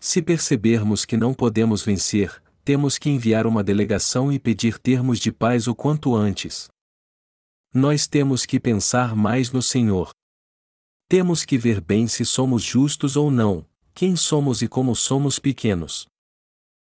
Se 0.00 0.20
percebermos 0.20 1.04
que 1.04 1.16
não 1.16 1.32
podemos 1.32 1.82
vencer, 1.84 2.42
temos 2.68 2.98
que 2.98 3.08
enviar 3.08 3.46
uma 3.46 3.64
delegação 3.64 4.30
e 4.30 4.38
pedir 4.38 4.78
termos 4.78 5.18
de 5.18 5.32
paz 5.32 5.66
o 5.66 5.74
quanto 5.74 6.14
antes. 6.14 6.68
Nós 7.72 8.06
temos 8.06 8.44
que 8.44 8.60
pensar 8.60 9.16
mais 9.16 9.50
no 9.50 9.62
Senhor. 9.62 10.10
Temos 11.08 11.46
que 11.46 11.56
ver 11.56 11.80
bem 11.80 12.06
se 12.06 12.26
somos 12.26 12.62
justos 12.62 13.16
ou 13.16 13.30
não, 13.30 13.66
quem 13.94 14.14
somos 14.16 14.60
e 14.60 14.68
como 14.68 14.94
somos 14.94 15.38
pequenos. 15.38 16.06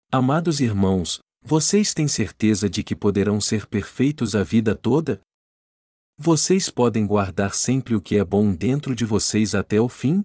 Amados 0.10 0.62
irmãos, 0.62 1.20
vocês 1.42 1.94
têm 1.94 2.08
certeza 2.08 2.70
de 2.70 2.82
que 2.82 2.96
poderão 2.96 3.42
ser 3.42 3.68
perfeitos 3.68 4.34
a 4.34 4.44
vida 4.44 4.76
toda? 4.76 5.20
Vocês 6.18 6.70
podem 6.70 7.06
guardar 7.06 7.54
sempre 7.54 7.96
o 7.96 8.02
que 8.02 8.16
é 8.16 8.24
bom 8.24 8.56
dentro 8.56 8.96
de 8.96 9.04
vocês 9.04 9.54
até 9.54 9.82
o 9.82 9.90
fim? 9.90 10.24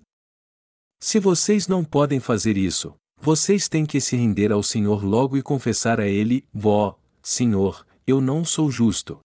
Se 1.00 1.18
vocês 1.18 1.66
não 1.66 1.84
podem 1.84 2.20
fazer 2.20 2.56
isso, 2.56 2.94
vocês 3.20 3.68
têm 3.68 3.84
que 3.84 4.00
se 4.00 4.16
render 4.16 4.50
ao 4.50 4.62
Senhor 4.62 5.04
logo 5.04 5.36
e 5.36 5.42
confessar 5.42 6.00
a 6.00 6.06
Ele: 6.06 6.44
Vó, 6.52 6.98
Senhor, 7.22 7.86
eu 8.06 8.20
não 8.20 8.44
sou 8.44 8.70
justo. 8.70 9.20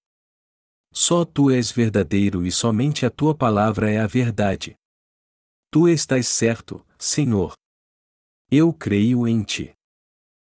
Só 0.94 1.26
tu 1.26 1.50
és 1.50 1.72
verdadeiro 1.72 2.46
e 2.46 2.52
somente 2.52 3.06
a 3.06 3.10
tua 3.10 3.34
palavra 3.34 3.90
é 3.90 4.00
a 4.00 4.08
verdade. 4.08 4.76
Tu 5.72 5.90
estás 5.90 6.28
certo, 6.28 6.86
Senhor. 6.98 7.54
Eu 8.50 8.72
creio 8.72 9.28
em 9.28 9.44
ti. 9.44 9.74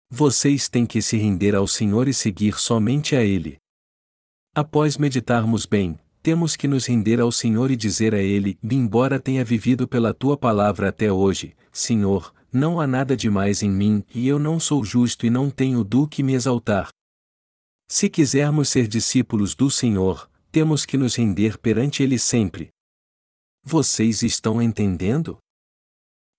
Vocês 0.10 0.70
têm 0.70 0.86
que 0.86 1.02
se 1.02 1.18
render 1.18 1.56
ao 1.56 1.68
Senhor 1.68 2.08
e 2.08 2.14
seguir 2.14 2.60
somente 2.60 3.16
a 3.16 3.24
Ele. 3.24 3.58
Após 4.56 4.98
meditarmos 4.98 5.66
bem, 5.66 6.00
temos 6.22 6.56
que 6.56 6.68
nos 6.68 6.86
render 6.86 7.20
ao 7.20 7.32
Senhor 7.32 7.72
e 7.72 7.76
dizer 7.76 8.14
a 8.14 8.20
Ele: 8.20 8.58
Embora 8.64 9.20
tenha 9.20 9.44
vivido 9.44 9.88
pela 9.88 10.14
tua 10.14 10.38
palavra 10.38 10.90
até 10.90 11.12
hoje, 11.12 11.56
Senhor, 11.72 12.34
não 12.52 12.80
há 12.80 12.88
nada 12.88 13.16
demais 13.16 13.62
em 13.62 13.70
mim 13.70 14.04
e 14.14 14.28
eu 14.28 14.40
não 14.40 14.60
sou 14.60 14.84
justo 14.84 15.26
e 15.26 15.30
não 15.30 15.50
tenho 15.50 15.84
do 15.84 16.08
que 16.08 16.24
me 16.24 16.34
exaltar. 16.34 16.90
Se 17.90 18.10
quisermos 18.10 18.70
ser 18.70 18.88
discípulos 18.88 19.56
do 19.56 19.72
Senhor, 19.72 20.30
temos 20.52 20.86
que 20.86 20.98
nos 20.98 21.16
render 21.16 21.58
perante 21.58 22.04
Ele 22.04 22.20
sempre. 22.20 22.70
Vocês 23.64 24.24
estão 24.24 24.62
entendendo? 24.62 25.38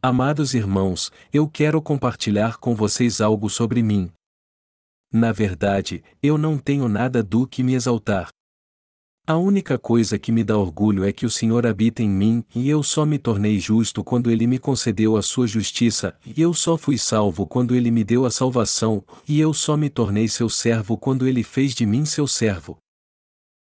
Amados 0.03 0.55
irmãos, 0.55 1.11
eu 1.33 1.49
quero 1.49 1.83
compartilhar 1.83 2.59
com 2.59 2.75
vocês 2.75 3.21
algo 3.21 3.51
sobre 3.51 3.83
mim. 3.83 4.13
Na 5.13 5.33
verdade, 5.33 6.05
eu 6.23 6.39
não 6.39 6.59
tenho 6.59 6.89
nada 6.89 7.23
do 7.23 7.47
que 7.47 7.63
me 7.63 7.75
exaltar. 7.75 8.29
A 9.29 9.37
única 9.37 9.77
coisa 9.77 10.19
que 10.19 10.33
me 10.33 10.43
dá 10.43 10.57
orgulho 10.57 11.05
é 11.05 11.13
que 11.13 11.27
o 11.27 11.31
Senhor 11.31 11.67
habita 11.67 12.03
em 12.03 12.09
mim 12.09 12.43
e 12.55 12.71
eu 12.71 12.83
só 12.83 13.05
me 13.05 13.19
tornei 13.19 13.61
justo 13.61 14.03
quando 14.03 14.31
Ele 14.31 14.47
me 14.47 14.59
concedeu 14.59 15.19
a 15.19 15.23
sua 15.23 15.47
justiça, 15.47 16.17
e 16.25 16.41
eu 16.41 16.55
só 16.55 16.79
fui 16.79 16.97
salvo 16.97 17.47
quando 17.47 17.75
Ele 17.75 17.91
me 17.91 18.03
deu 18.03 18.25
a 18.25 18.31
salvação, 18.31 19.05
e 19.29 19.39
eu 19.39 19.53
só 19.53 19.77
me 19.77 19.91
tornei 19.91 20.29
seu 20.29 20.49
servo 20.49 20.97
quando 20.97 21.29
Ele 21.29 21.43
fez 21.43 21.75
de 21.75 21.85
mim 21.85 22.07
seu 22.07 22.27
servo. 22.27 22.79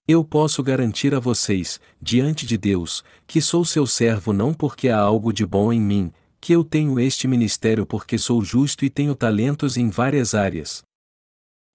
Eu 0.07 0.23
posso 0.23 0.63
garantir 0.63 1.13
a 1.13 1.19
vocês, 1.19 1.79
diante 2.01 2.43
de 2.47 2.57
Deus, 2.57 3.03
que 3.27 3.39
sou 3.39 3.63
seu 3.63 3.85
servo 3.85 4.33
não 4.33 4.55
porque 4.55 4.89
há 4.89 4.97
algo 4.97 5.31
de 5.31 5.45
bom 5.45 5.71
em 5.71 5.79
mim, 5.79 6.11
que 6.39 6.53
eu 6.53 6.63
tenho 6.63 6.99
este 6.99 7.27
ministério 7.27 7.85
porque 7.85 8.17
sou 8.17 8.43
justo 8.43 8.83
e 8.83 8.89
tenho 8.89 9.13
talentos 9.13 9.77
em 9.77 9.91
várias 9.91 10.33
áreas. 10.33 10.81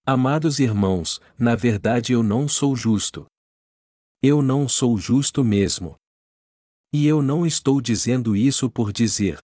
Amados 0.04 0.58
irmãos, 0.58 1.20
na 1.38 1.54
verdade 1.54 2.14
eu 2.14 2.24
não 2.24 2.48
sou 2.48 2.74
justo. 2.74 3.26
Eu 4.28 4.42
não 4.42 4.68
sou 4.68 4.98
justo 4.98 5.44
mesmo. 5.44 5.94
E 6.92 7.06
eu 7.06 7.22
não 7.22 7.46
estou 7.46 7.80
dizendo 7.80 8.34
isso 8.34 8.68
por 8.68 8.92
dizer. 8.92 9.38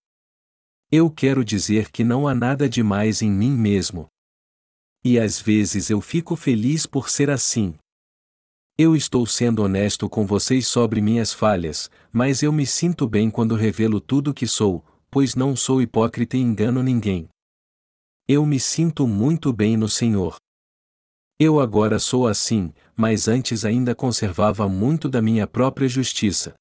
Eu 0.90 1.08
quero 1.08 1.44
dizer 1.44 1.92
que 1.92 2.02
não 2.02 2.26
há 2.26 2.34
nada 2.34 2.68
demais 2.68 3.22
em 3.22 3.30
mim 3.30 3.52
mesmo. 3.52 4.08
E 5.04 5.20
às 5.20 5.40
vezes 5.40 5.88
eu 5.88 6.00
fico 6.00 6.34
feliz 6.34 6.84
por 6.84 7.08
ser 7.10 7.30
assim. 7.30 7.76
Eu 8.76 8.96
estou 8.96 9.24
sendo 9.24 9.62
honesto 9.62 10.08
com 10.08 10.26
vocês 10.26 10.66
sobre 10.66 11.00
minhas 11.00 11.32
falhas, 11.32 11.88
mas 12.12 12.42
eu 12.42 12.52
me 12.52 12.66
sinto 12.66 13.06
bem 13.06 13.30
quando 13.30 13.54
revelo 13.54 14.00
tudo 14.00 14.34
que 14.34 14.48
sou, 14.48 14.84
pois 15.08 15.36
não 15.36 15.54
sou 15.54 15.80
hipócrita 15.80 16.36
e 16.36 16.40
engano 16.40 16.82
ninguém. 16.82 17.28
Eu 18.26 18.44
me 18.44 18.58
sinto 18.58 19.06
muito 19.06 19.52
bem 19.52 19.76
no 19.76 19.88
Senhor. 19.88 20.34
Eu 21.38 21.60
agora 21.60 22.00
sou 22.00 22.26
assim, 22.26 22.74
mas 22.96 23.28
antes 23.28 23.64
ainda 23.64 23.94
conservava 23.94 24.68
muito 24.68 25.08
da 25.08 25.22
minha 25.22 25.46
própria 25.46 25.88
justiça. 25.88 26.54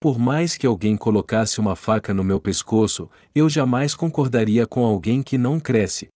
Por 0.00 0.18
mais 0.18 0.56
que 0.56 0.66
alguém 0.66 0.96
colocasse 0.96 1.60
uma 1.60 1.76
faca 1.76 2.14
no 2.14 2.24
meu 2.24 2.40
pescoço, 2.40 3.10
eu 3.34 3.48
jamais 3.48 3.94
concordaria 3.94 4.66
com 4.66 4.84
alguém 4.84 5.22
que 5.22 5.36
não 5.36 5.60
cresce. 5.60 6.08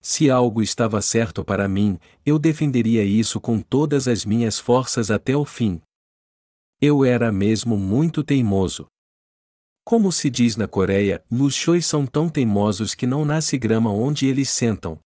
Se 0.00 0.30
algo 0.30 0.62
estava 0.62 1.00
certo 1.00 1.44
para 1.44 1.66
mim, 1.66 1.98
eu 2.24 2.38
defenderia 2.38 3.02
isso 3.02 3.40
com 3.40 3.60
todas 3.60 4.06
as 4.06 4.24
minhas 4.24 4.58
forças 4.58 5.10
até 5.10 5.34
o 5.36 5.44
fim. 5.44 5.80
Eu 6.80 7.04
era 7.04 7.32
mesmo 7.32 7.76
muito 7.76 8.22
teimoso. 8.22 8.86
Como 9.82 10.12
se 10.12 10.30
diz 10.30 10.56
na 10.56 10.68
Coreia, 10.68 11.24
os 11.30 11.54
chois 11.54 11.86
são 11.86 12.06
tão 12.06 12.28
teimosos 12.28 12.94
que 12.94 13.06
não 13.06 13.24
nasce 13.24 13.58
grama 13.58 13.90
onde 13.90 14.26
eles 14.26 14.50
sentam. 14.50 14.98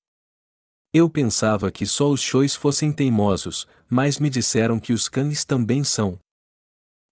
Eu 0.99 1.09
pensava 1.09 1.71
que 1.71 1.87
só 1.87 2.11
os 2.11 2.21
chois 2.21 2.57
fossem 2.57 2.91
teimosos, 2.93 3.69
mas 3.89 4.19
me 4.19 4.29
disseram 4.29 4.81
que 4.81 4.93
os 4.93 5.09
cães 5.09 5.45
também 5.45 5.85
são. 5.85 6.19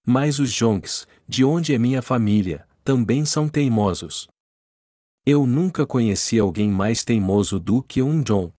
Mas 0.04 0.40
os 0.40 0.52
jongs, 0.52 1.06
de 1.28 1.44
onde 1.44 1.72
é 1.72 1.78
minha 1.78 2.02
família, 2.02 2.66
também 2.82 3.24
são 3.24 3.48
teimosos. 3.48 4.26
Eu 5.24 5.46
nunca 5.46 5.86
conheci 5.86 6.36
alguém 6.36 6.68
mais 6.68 7.04
teimoso 7.04 7.60
do 7.60 7.80
que 7.80 8.02
um 8.02 8.20
John. 8.24 8.52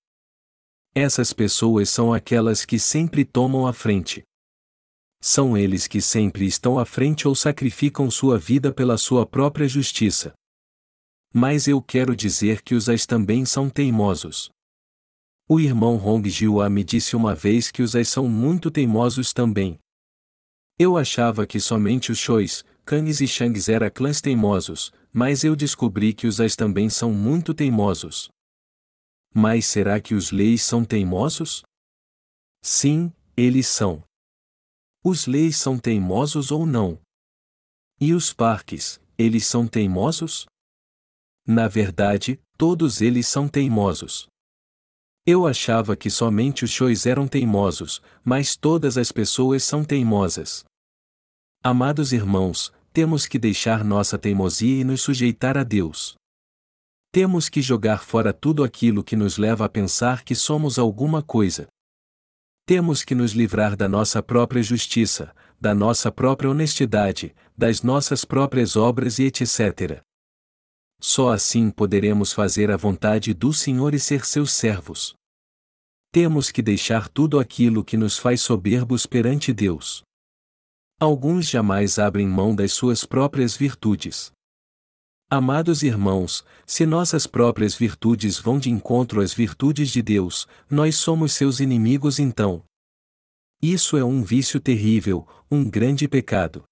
Essas 0.96 1.34
pessoas 1.34 1.90
são 1.90 2.14
aquelas 2.14 2.64
que 2.64 2.80
sempre 2.80 3.26
tomam 3.26 3.68
a 3.68 3.74
frente. 3.74 4.24
São 5.22 5.58
eles 5.58 5.88
que 5.88 6.00
sempre 6.00 6.46
estão 6.46 6.80
à 6.80 6.86
frente 6.86 7.28
ou 7.28 7.36
sacrificam 7.36 8.10
sua 8.10 8.40
vida 8.40 8.74
pela 8.74 8.98
sua 8.98 9.26
própria 9.26 9.68
justiça. 9.68 10.34
Mas 11.34 11.68
eu 11.68 11.82
quero 11.82 12.16
dizer 12.16 12.62
que 12.62 12.74
os 12.74 12.88
ais 12.88 13.06
também 13.06 13.44
são 13.44 13.70
teimosos. 13.70 14.50
O 15.50 15.62
irmão 15.62 15.96
Hong 15.96 16.30
Jiwa 16.30 16.70
me 16.70 16.84
disse 16.84 17.16
uma 17.16 17.34
vez 17.34 17.72
que 17.72 17.82
os 17.82 17.96
ais 17.96 18.10
são 18.10 18.28
muito 18.28 18.70
teimosos 18.70 19.32
também. 19.32 19.80
Eu 20.78 20.98
achava 20.98 21.48
que 21.48 21.58
somente 21.58 22.12
os 22.12 22.18
Shois, 22.18 22.66
Kanis 22.84 23.22
e 23.22 23.28
Shangs 23.28 23.70
eram 23.70 23.90
clãs 23.90 24.20
teimosos, 24.20 24.92
mas 25.14 25.46
eu 25.46 25.56
descobri 25.56 26.14
que 26.14 26.28
os 26.28 26.42
ais 26.42 26.54
também 26.58 26.90
são 26.90 27.14
muito 27.14 27.54
teimosos. 27.54 28.30
Mas 29.34 29.66
será 29.66 30.02
que 30.02 30.14
os 30.14 30.32
leis 30.32 30.64
são 30.64 30.84
teimosos? 30.84 31.64
Sim, 32.62 33.14
eles 33.38 33.68
são. 33.68 34.04
Os 35.02 35.28
leis 35.28 35.56
são 35.56 35.80
teimosos 35.80 36.52
ou 36.52 36.66
não? 36.66 37.00
E 38.02 38.14
os 38.14 38.34
parques, 38.34 39.00
eles 39.18 39.48
são 39.48 39.66
teimosos? 39.66 40.46
Na 41.46 41.70
verdade, 41.70 42.38
todos 42.58 43.00
eles 43.00 43.28
são 43.28 43.48
teimosos. 43.48 44.28
Eu 45.30 45.46
achava 45.46 45.94
que 45.98 46.10
somente 46.10 46.64
os 46.64 46.72
shows 46.72 47.06
eram 47.06 47.28
teimosos, 47.28 48.02
mas 48.24 48.56
todas 48.56 48.98
as 48.98 49.12
pessoas 49.12 49.62
são 49.62 49.84
teimosas. 49.84 50.64
Amados 51.62 52.14
irmãos, 52.14 52.72
temos 52.94 53.28
que 53.28 53.38
deixar 53.38 53.84
nossa 53.84 54.18
teimosia 54.18 54.80
e 54.80 54.84
nos 54.86 55.02
sujeitar 55.02 55.58
a 55.58 55.64
Deus. 55.64 56.16
Temos 57.12 57.50
que 57.50 57.62
jogar 57.62 58.06
fora 58.06 58.32
tudo 58.32 58.64
aquilo 58.64 59.04
que 59.04 59.18
nos 59.18 59.38
leva 59.38 59.66
a 59.66 59.70
pensar 59.70 60.24
que 60.24 60.34
somos 60.34 60.80
alguma 60.80 61.22
coisa. 61.22 61.68
Temos 62.66 63.04
que 63.04 63.14
nos 63.14 63.34
livrar 63.34 63.76
da 63.76 63.90
nossa 63.90 64.24
própria 64.24 64.64
justiça, 64.64 65.36
da 65.60 65.76
nossa 65.76 66.10
própria 66.10 66.50
honestidade, 66.50 67.36
das 67.58 67.82
nossas 67.82 68.24
próprias 68.24 68.78
obras 68.78 69.20
e 69.20 69.26
etc. 69.26 70.02
Só 71.02 71.34
assim 71.34 71.70
poderemos 71.70 72.32
fazer 72.32 72.72
a 72.72 72.78
vontade 72.78 73.34
do 73.34 73.52
Senhor 73.52 73.94
e 73.94 74.00
ser 74.00 74.26
seus 74.26 74.54
servos. 74.54 75.17
Temos 76.12 76.52
que 76.52 76.62
deixar 76.62 77.10
tudo 77.10 77.40
aquilo 77.40 77.84
que 77.84 77.98
nos 77.98 78.18
faz 78.18 78.42
soberbos 78.42 79.06
perante 79.06 79.54
Deus. 79.54 80.04
Alguns 81.00 81.48
jamais 81.48 82.00
abrem 82.00 82.28
mão 82.28 82.56
das 82.56 82.72
suas 82.72 83.06
próprias 83.06 83.56
virtudes. 83.56 84.32
Amados 85.30 85.84
irmãos, 85.84 86.46
se 86.66 86.86
nossas 86.86 87.28
próprias 87.28 87.76
virtudes 87.76 88.40
vão 88.40 88.58
de 88.58 88.70
encontro 88.70 89.20
às 89.20 89.34
virtudes 89.34 89.90
de 89.90 90.02
Deus, 90.02 90.48
nós 90.70 90.96
somos 90.96 91.34
seus 91.34 91.60
inimigos 91.60 92.18
então. 92.18 92.64
Isso 93.62 93.98
é 93.98 94.04
um 94.06 94.24
vício 94.24 94.60
terrível, 94.60 95.28
um 95.52 95.70
grande 95.70 96.08
pecado. 96.08 96.64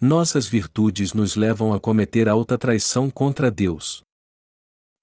Nossas 0.00 0.46
virtudes 0.46 1.12
nos 1.12 1.34
levam 1.34 1.74
a 1.74 1.80
cometer 1.80 2.28
alta 2.28 2.56
traição 2.56 3.10
contra 3.10 3.50
Deus. 3.50 4.05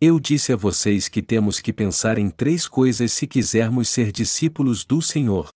Eu 0.06 0.20
disse 0.20 0.52
a 0.52 0.58
vocês 0.58 1.08
que 1.08 1.22
temos 1.22 1.62
que 1.62 1.72
pensar 1.72 2.18
em 2.18 2.30
três 2.30 2.68
coisas 2.68 3.14
se 3.14 3.26
quisermos 3.26 3.88
ser 3.88 4.12
discípulos 4.12 4.84
do 4.84 5.02
Senhor. 5.02 5.48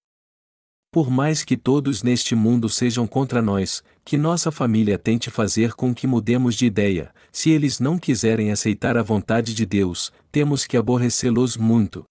Por 0.90 1.12
mais 1.12 1.44
que 1.44 1.58
todos 1.58 2.02
neste 2.02 2.34
mundo 2.34 2.70
sejam 2.70 3.06
contra 3.06 3.42
nós, 3.42 3.84
que 4.06 4.16
nossa 4.16 4.50
família 4.50 4.98
tente 4.98 5.30
fazer 5.30 5.74
com 5.74 5.94
que 5.94 6.08
mudemos 6.08 6.56
de 6.56 6.66
ideia, 6.66 7.14
se 7.30 7.50
eles 7.50 7.82
não 7.82 8.00
quiserem 8.00 8.50
aceitar 8.50 8.96
a 8.96 9.04
vontade 9.04 9.54
de 9.54 9.66
Deus, 9.66 10.14
temos 10.32 10.66
que 10.66 10.78
aborrecê-los 10.78 11.58
muito. 11.58 12.06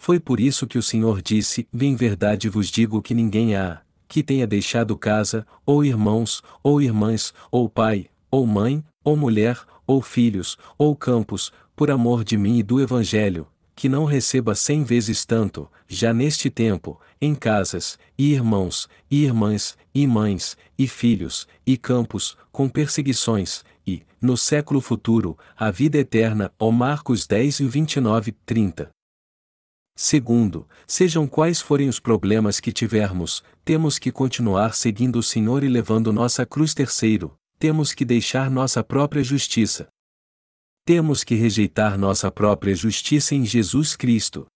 Foi 0.00 0.18
por 0.18 0.40
isso 0.40 0.66
que 0.66 0.78
o 0.78 0.82
Senhor 0.82 1.20
disse: 1.20 1.68
Em 1.78 1.94
verdade 1.94 2.48
vos 2.48 2.70
digo 2.70 3.02
que 3.02 3.12
ninguém 3.12 3.54
há, 3.54 3.82
que 4.08 4.22
tenha 4.22 4.46
deixado 4.46 4.96
casa, 4.96 5.46
ou 5.66 5.84
irmãos, 5.84 6.42
ou 6.62 6.80
irmãs, 6.80 7.34
ou 7.50 7.68
pai, 7.68 8.08
ou 8.30 8.46
mãe, 8.46 8.82
ou 9.04 9.14
mulher, 9.14 9.62
ou 9.86 10.00
filhos, 10.02 10.56
ou 10.78 10.94
campos, 10.94 11.52
por 11.74 11.90
amor 11.90 12.24
de 12.24 12.36
mim 12.36 12.58
e 12.58 12.62
do 12.62 12.80
Evangelho, 12.80 13.46
que 13.74 13.88
não 13.88 14.04
receba 14.04 14.54
cem 14.54 14.84
vezes 14.84 15.24
tanto, 15.24 15.70
já 15.88 16.12
neste 16.14 16.48
tempo, 16.48 17.00
em 17.20 17.34
casas, 17.34 17.98
e 18.16 18.32
irmãos, 18.32 18.88
e 19.10 19.24
irmãs, 19.24 19.76
e 19.94 20.06
mães, 20.06 20.56
e 20.78 20.86
filhos, 20.86 21.48
e 21.66 21.76
campos, 21.76 22.36
com 22.52 22.68
perseguições, 22.68 23.64
e, 23.86 24.02
no 24.20 24.36
século 24.36 24.80
futuro, 24.80 25.36
a 25.56 25.70
vida 25.70 25.98
eterna. 25.98 26.52
Ó 26.58 26.70
Marcos 26.70 27.26
10 27.26 27.60
e 27.60 27.66
29, 27.66 28.32
30. 28.46 28.90
Segundo, 29.96 30.66
sejam 30.86 31.26
quais 31.26 31.60
forem 31.60 31.88
os 31.88 32.00
problemas 32.00 32.58
que 32.58 32.72
tivermos, 32.72 33.44
temos 33.64 33.98
que 33.98 34.10
continuar 34.10 34.74
seguindo 34.74 35.20
o 35.20 35.22
Senhor 35.22 35.62
e 35.62 35.68
levando 35.68 36.12
nossa 36.12 36.44
cruz. 36.44 36.74
Terceiro, 36.74 37.32
temos 37.64 37.94
que 37.94 38.04
deixar 38.04 38.50
nossa 38.50 38.84
própria 38.84 39.24
justiça. 39.24 39.88
Temos 40.84 41.24
que 41.24 41.34
rejeitar 41.34 41.96
nossa 41.96 42.30
própria 42.30 42.74
justiça 42.74 43.34
em 43.34 43.46
Jesus 43.46 43.96
Cristo. 43.96 44.46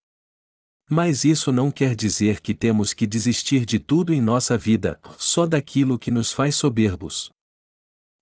Mas 0.87 1.23
isso 1.23 1.51
não 1.51 1.71
quer 1.71 1.95
dizer 1.95 2.39
que 2.39 2.53
temos 2.53 2.93
que 2.93 3.07
desistir 3.07 3.65
de 3.65 3.79
tudo 3.79 4.13
em 4.13 4.21
nossa 4.21 4.55
vida, 4.55 5.01
só 5.17 5.47
daquilo 5.47 5.97
que 5.97 6.11
nos 6.11 6.31
faz 6.31 6.53
soberbos. 6.55 7.31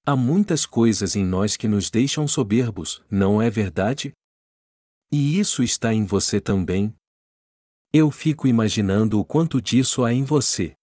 Há 0.05 0.15
muitas 0.15 0.65
coisas 0.65 1.17
em 1.17 1.25
nós 1.25 1.57
que 1.57 1.67
nos 1.67 1.89
deixam 1.89 2.25
soberbos, 2.25 3.03
não 3.11 3.41
é 3.41 3.49
verdade? 3.49 4.13
E 5.11 5.37
isso 5.37 5.63
está 5.63 5.93
em 5.93 6.05
você 6.05 6.39
também. 6.39 6.95
Eu 7.91 8.09
fico 8.09 8.47
imaginando 8.47 9.19
o 9.19 9.25
quanto 9.25 9.61
disso 9.61 10.05
há 10.05 10.13
em 10.13 10.23
você. 10.23 10.76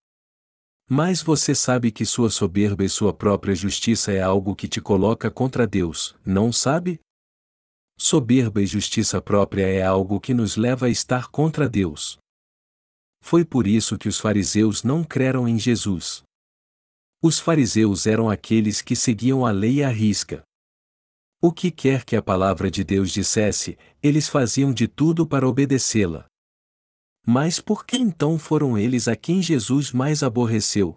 Mas 0.89 1.23
você 1.23 1.55
sabe 1.55 1.91
que 1.91 2.05
sua 2.05 2.29
soberba 2.29 2.85
e 2.85 2.89
sua 2.89 3.13
própria 3.13 3.55
justiça 3.55 4.13
é 4.13 4.21
algo 4.21 4.55
que 4.55 4.69
te 4.69 4.81
coloca 4.81 5.31
contra 5.31 5.67
Deus, 5.67 6.15
não 6.25 6.53
sabe? 6.53 7.01
Soberba 7.99 8.61
e 8.61 8.67
justiça 8.67 9.21
própria 9.23 9.67
é 9.67 9.83
algo 9.83 10.21
que 10.21 10.35
nos 10.35 10.57
leva 10.57 10.87
a 10.87 10.91
estar 10.91 11.29
contra 11.29 11.69
Deus. 11.69 12.19
Foi 13.23 13.45
por 13.45 13.67
isso 13.67 13.97
que 13.97 14.09
os 14.09 14.19
fariseus 14.19 14.83
não 14.83 15.03
creram 15.03 15.49
em 15.49 15.59
Jesus. 15.59 16.23
Os 17.23 17.39
fariseus 17.39 18.07
eram 18.07 18.29
aqueles 18.29 18.83
que 18.83 18.95
seguiam 18.95 19.47
a 19.47 19.51
lei 19.51 19.83
à 19.83 19.89
risca. 19.89 20.43
O 21.41 21.51
que 21.51 21.71
quer 21.71 22.05
que 22.05 22.17
a 22.17 22.23
palavra 22.23 22.71
de 22.71 22.85
Deus 22.85 23.11
dissesse, 23.11 23.79
eles 24.03 24.29
faziam 24.29 24.73
de 24.73 24.87
tudo 24.87 25.27
para 25.27 25.49
obedecê-la. 25.49 26.27
Mas 27.27 27.59
por 27.59 27.87
que 27.87 27.97
então 27.97 28.39
foram 28.39 28.77
eles 28.77 29.09
a 29.09 29.17
quem 29.17 29.41
Jesus 29.41 29.93
mais 29.93 30.23
aborreceu? 30.23 30.97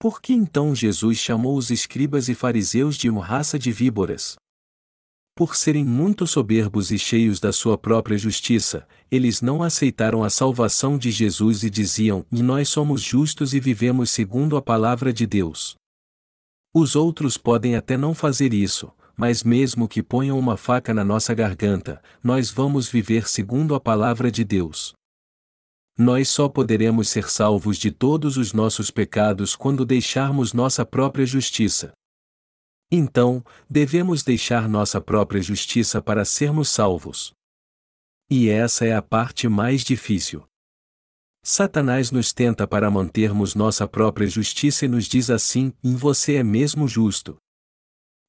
Por 0.00 0.22
que 0.22 0.32
então 0.32 0.74
Jesus 0.74 1.18
chamou 1.18 1.56
os 1.56 1.70
escribas 1.70 2.28
e 2.28 2.34
fariseus 2.34 2.96
de 2.96 3.10
uma 3.10 3.24
raça 3.24 3.58
de 3.58 3.70
víboras? 3.70 4.36
Por 5.36 5.54
serem 5.54 5.84
muito 5.84 6.26
soberbos 6.26 6.90
e 6.90 6.98
cheios 6.98 7.38
da 7.38 7.52
sua 7.52 7.76
própria 7.76 8.16
justiça, 8.16 8.88
eles 9.10 9.42
não 9.42 9.62
aceitaram 9.62 10.24
a 10.24 10.30
salvação 10.30 10.96
de 10.96 11.10
Jesus 11.10 11.62
e 11.62 11.70
diziam: 11.70 12.24
Nós 12.30 12.68
somos 12.68 13.02
justos 13.02 13.54
e 13.54 13.60
vivemos 13.60 14.10
segundo 14.10 14.56
a 14.56 14.62
palavra 14.62 15.12
de 15.12 15.26
Deus. 15.26 15.76
Os 16.74 16.96
outros 16.96 17.36
podem 17.36 17.76
até 17.76 17.96
não 17.96 18.14
fazer 18.14 18.52
isso, 18.52 18.90
mas 19.16 19.42
mesmo 19.42 19.86
que 19.86 20.02
ponham 20.02 20.38
uma 20.38 20.56
faca 20.56 20.94
na 20.94 21.04
nossa 21.04 21.34
garganta, 21.34 22.02
nós 22.22 22.50
vamos 22.50 22.88
viver 22.88 23.28
segundo 23.28 23.74
a 23.74 23.80
palavra 23.80 24.30
de 24.30 24.44
Deus. 24.44 24.97
Nós 26.00 26.28
só 26.28 26.48
poderemos 26.48 27.08
ser 27.08 27.28
salvos 27.28 27.76
de 27.76 27.90
todos 27.90 28.36
os 28.36 28.52
nossos 28.52 28.88
pecados 28.88 29.56
quando 29.56 29.84
deixarmos 29.84 30.52
nossa 30.52 30.86
própria 30.86 31.26
justiça. 31.26 31.92
Então, 32.88 33.44
devemos 33.68 34.22
deixar 34.22 34.68
nossa 34.68 35.00
própria 35.00 35.42
justiça 35.42 36.00
para 36.00 36.24
sermos 36.24 36.68
salvos. 36.68 37.32
E 38.30 38.48
essa 38.48 38.84
é 38.84 38.94
a 38.94 39.02
parte 39.02 39.48
mais 39.48 39.82
difícil. 39.82 40.46
Satanás 41.42 42.10
nos 42.10 42.32
tenta 42.32 42.66
para 42.66 42.90
mantermos 42.90 43.54
nossa 43.54 43.88
própria 43.88 44.26
justiça 44.26 44.84
e 44.84 44.88
nos 44.88 45.06
diz 45.06 45.30
assim: 45.30 45.72
em 45.82 45.96
você 45.96 46.36
é 46.36 46.42
mesmo 46.42 46.86
justo. 46.86 47.36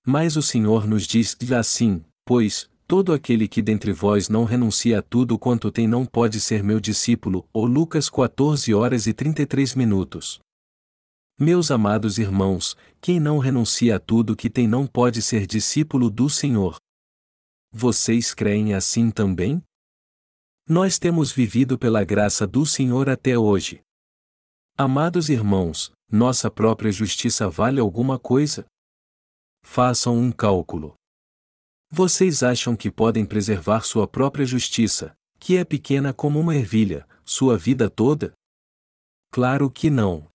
Mas 0.05 0.35
o 0.35 0.41
Senhor 0.41 0.87
nos 0.87 1.05
diz 1.05 1.37
assim: 1.51 2.03
pois, 2.25 2.68
Todo 2.89 3.13
aquele 3.13 3.47
que 3.47 3.61
dentre 3.61 3.93
vós 3.93 4.29
não 4.29 4.45
renuncia 4.45 4.97
a 4.97 5.01
tudo 5.03 5.37
quanto 5.37 5.71
tem 5.71 5.87
não 5.87 6.07
pode 6.07 6.41
ser 6.41 6.63
meu 6.63 6.79
discípulo. 6.79 7.47
Ou 7.53 7.67
Lucas 7.67 8.09
14 8.09 8.73
horas 8.73 9.05
e 9.05 9.13
33 9.13 9.75
minutos. 9.75 10.39
Meus 11.39 11.69
amados 11.69 12.17
irmãos, 12.17 12.75
quem 12.99 13.19
não 13.19 13.37
renuncia 13.37 13.97
a 13.97 13.99
tudo 13.99 14.35
que 14.35 14.49
tem 14.49 14.67
não 14.67 14.87
pode 14.87 15.21
ser 15.21 15.45
discípulo 15.45 16.09
do 16.09 16.27
Senhor. 16.31 16.77
Vocês 17.71 18.33
creem 18.33 18.73
assim 18.73 19.11
também? 19.11 19.61
Nós 20.67 20.97
temos 20.97 21.31
vivido 21.31 21.77
pela 21.77 22.03
graça 22.03 22.47
do 22.47 22.65
Senhor 22.65 23.07
até 23.07 23.37
hoje. 23.37 23.83
Amados 24.75 25.29
irmãos, 25.29 25.91
nossa 26.11 26.49
própria 26.49 26.91
justiça 26.91 27.47
vale 27.51 27.79
alguma 27.79 28.17
coisa? 28.17 28.65
Façam 29.63 30.17
um 30.17 30.31
cálculo. 30.31 30.98
Vocês 31.91 32.43
acham 32.43 32.75
que 32.75 32.91
podem 32.91 33.25
preservar 33.25 33.81
sua 33.81 34.07
própria 34.07 34.45
justiça, 34.45 35.17
que 35.39 35.57
é 35.57 35.65
pequena 35.65 36.13
como 36.13 36.39
uma 36.39 36.55
ervilha, 36.55 37.07
sua 37.25 37.57
vida 37.57 37.89
toda? 37.89 38.31
Claro 39.31 39.71
que 39.71 39.89
não. 39.89 40.27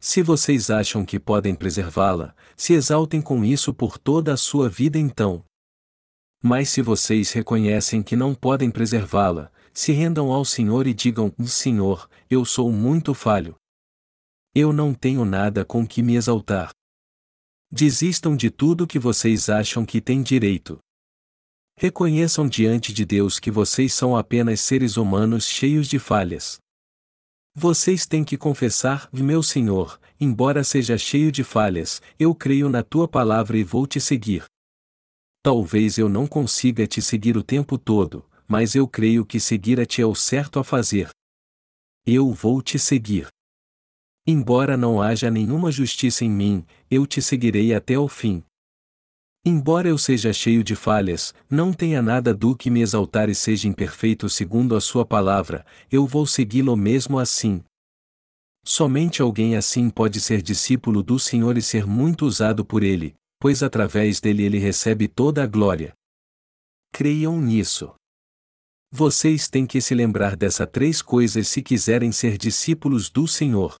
Se 0.00 0.22
vocês 0.22 0.70
acham 0.70 1.04
que 1.04 1.18
podem 1.18 1.54
preservá-la, 1.54 2.34
se 2.56 2.74
exaltem 2.74 3.20
com 3.20 3.44
isso 3.44 3.74
por 3.74 3.98
toda 3.98 4.32
a 4.32 4.36
sua 4.36 4.68
vida 4.68 4.98
então. 4.98 5.44
Mas 6.40 6.68
se 6.68 6.80
vocês 6.80 7.32
reconhecem 7.32 8.02
que 8.02 8.14
não 8.14 8.32
podem 8.32 8.70
preservá-la, 8.70 9.50
se 9.72 9.90
rendam 9.90 10.30
ao 10.30 10.44
Senhor 10.44 10.86
e 10.86 10.94
digam: 10.94 11.32
Senhor, 11.44 12.08
eu 12.30 12.44
sou 12.44 12.70
muito 12.70 13.14
falho. 13.14 13.56
Eu 14.54 14.72
não 14.72 14.94
tenho 14.94 15.24
nada 15.24 15.64
com 15.64 15.86
que 15.86 16.02
me 16.02 16.14
exaltar. 16.14 16.70
Desistam 17.74 18.36
de 18.36 18.50
tudo 18.50 18.86
que 18.86 18.98
vocês 18.98 19.48
acham 19.48 19.86
que 19.86 19.98
têm 19.98 20.22
direito. 20.22 20.78
Reconheçam 21.74 22.46
diante 22.46 22.92
de 22.92 23.02
Deus 23.06 23.40
que 23.40 23.50
vocês 23.50 23.94
são 23.94 24.14
apenas 24.14 24.60
seres 24.60 24.98
humanos 24.98 25.46
cheios 25.46 25.88
de 25.88 25.98
falhas. 25.98 26.58
Vocês 27.54 28.04
têm 28.04 28.24
que 28.24 28.36
confessar, 28.36 29.08
meu 29.10 29.42
Senhor, 29.42 29.98
embora 30.20 30.62
seja 30.62 30.98
cheio 30.98 31.32
de 31.32 31.42
falhas, 31.42 32.02
eu 32.18 32.34
creio 32.34 32.68
na 32.68 32.82
tua 32.82 33.08
palavra 33.08 33.56
e 33.56 33.64
vou 33.64 33.86
te 33.86 33.98
seguir. 33.98 34.44
Talvez 35.42 35.96
eu 35.96 36.10
não 36.10 36.26
consiga 36.26 36.86
te 36.86 37.00
seguir 37.00 37.38
o 37.38 37.42
tempo 37.42 37.78
todo, 37.78 38.22
mas 38.46 38.74
eu 38.74 38.86
creio 38.86 39.24
que 39.24 39.40
seguir 39.40 39.80
a 39.80 39.86
ti 39.86 40.02
é 40.02 40.06
o 40.06 40.14
certo 40.14 40.58
a 40.58 40.64
fazer. 40.64 41.08
Eu 42.04 42.34
vou 42.34 42.60
te 42.60 42.78
seguir. 42.78 43.28
Embora 44.26 44.76
não 44.76 45.02
haja 45.02 45.30
nenhuma 45.30 45.72
justiça 45.72 46.24
em 46.24 46.30
mim, 46.30 46.64
eu 46.88 47.06
te 47.06 47.20
seguirei 47.20 47.74
até 47.74 47.98
o 47.98 48.06
fim. 48.06 48.44
Embora 49.44 49.88
eu 49.88 49.98
seja 49.98 50.32
cheio 50.32 50.62
de 50.62 50.76
falhas, 50.76 51.34
não 51.50 51.72
tenha 51.72 52.00
nada 52.00 52.32
do 52.32 52.54
que 52.54 52.70
me 52.70 52.80
exaltar 52.80 53.28
e 53.28 53.34
seja 53.34 53.66
imperfeito 53.66 54.28
segundo 54.28 54.76
a 54.76 54.80
sua 54.80 55.04
palavra, 55.04 55.66
eu 55.90 56.06
vou 56.06 56.24
segui-lo 56.24 56.76
mesmo 56.76 57.18
assim. 57.18 57.64
Somente 58.64 59.20
alguém 59.20 59.56
assim 59.56 59.90
pode 59.90 60.20
ser 60.20 60.40
discípulo 60.40 61.02
do 61.02 61.18
Senhor 61.18 61.58
e 61.58 61.62
ser 61.62 61.84
muito 61.84 62.24
usado 62.24 62.64
por 62.64 62.84
ele, 62.84 63.16
pois 63.40 63.60
através 63.60 64.20
dele 64.20 64.44
ele 64.44 64.58
recebe 64.58 65.08
toda 65.08 65.42
a 65.42 65.46
glória. 65.48 65.92
Creiam 66.92 67.40
nisso. 67.40 67.92
Vocês 68.92 69.48
têm 69.48 69.66
que 69.66 69.80
se 69.80 69.96
lembrar 69.96 70.36
dessas 70.36 70.68
três 70.70 71.02
coisas 71.02 71.48
se 71.48 71.60
quiserem 71.60 72.12
ser 72.12 72.38
discípulos 72.38 73.10
do 73.10 73.26
Senhor. 73.26 73.74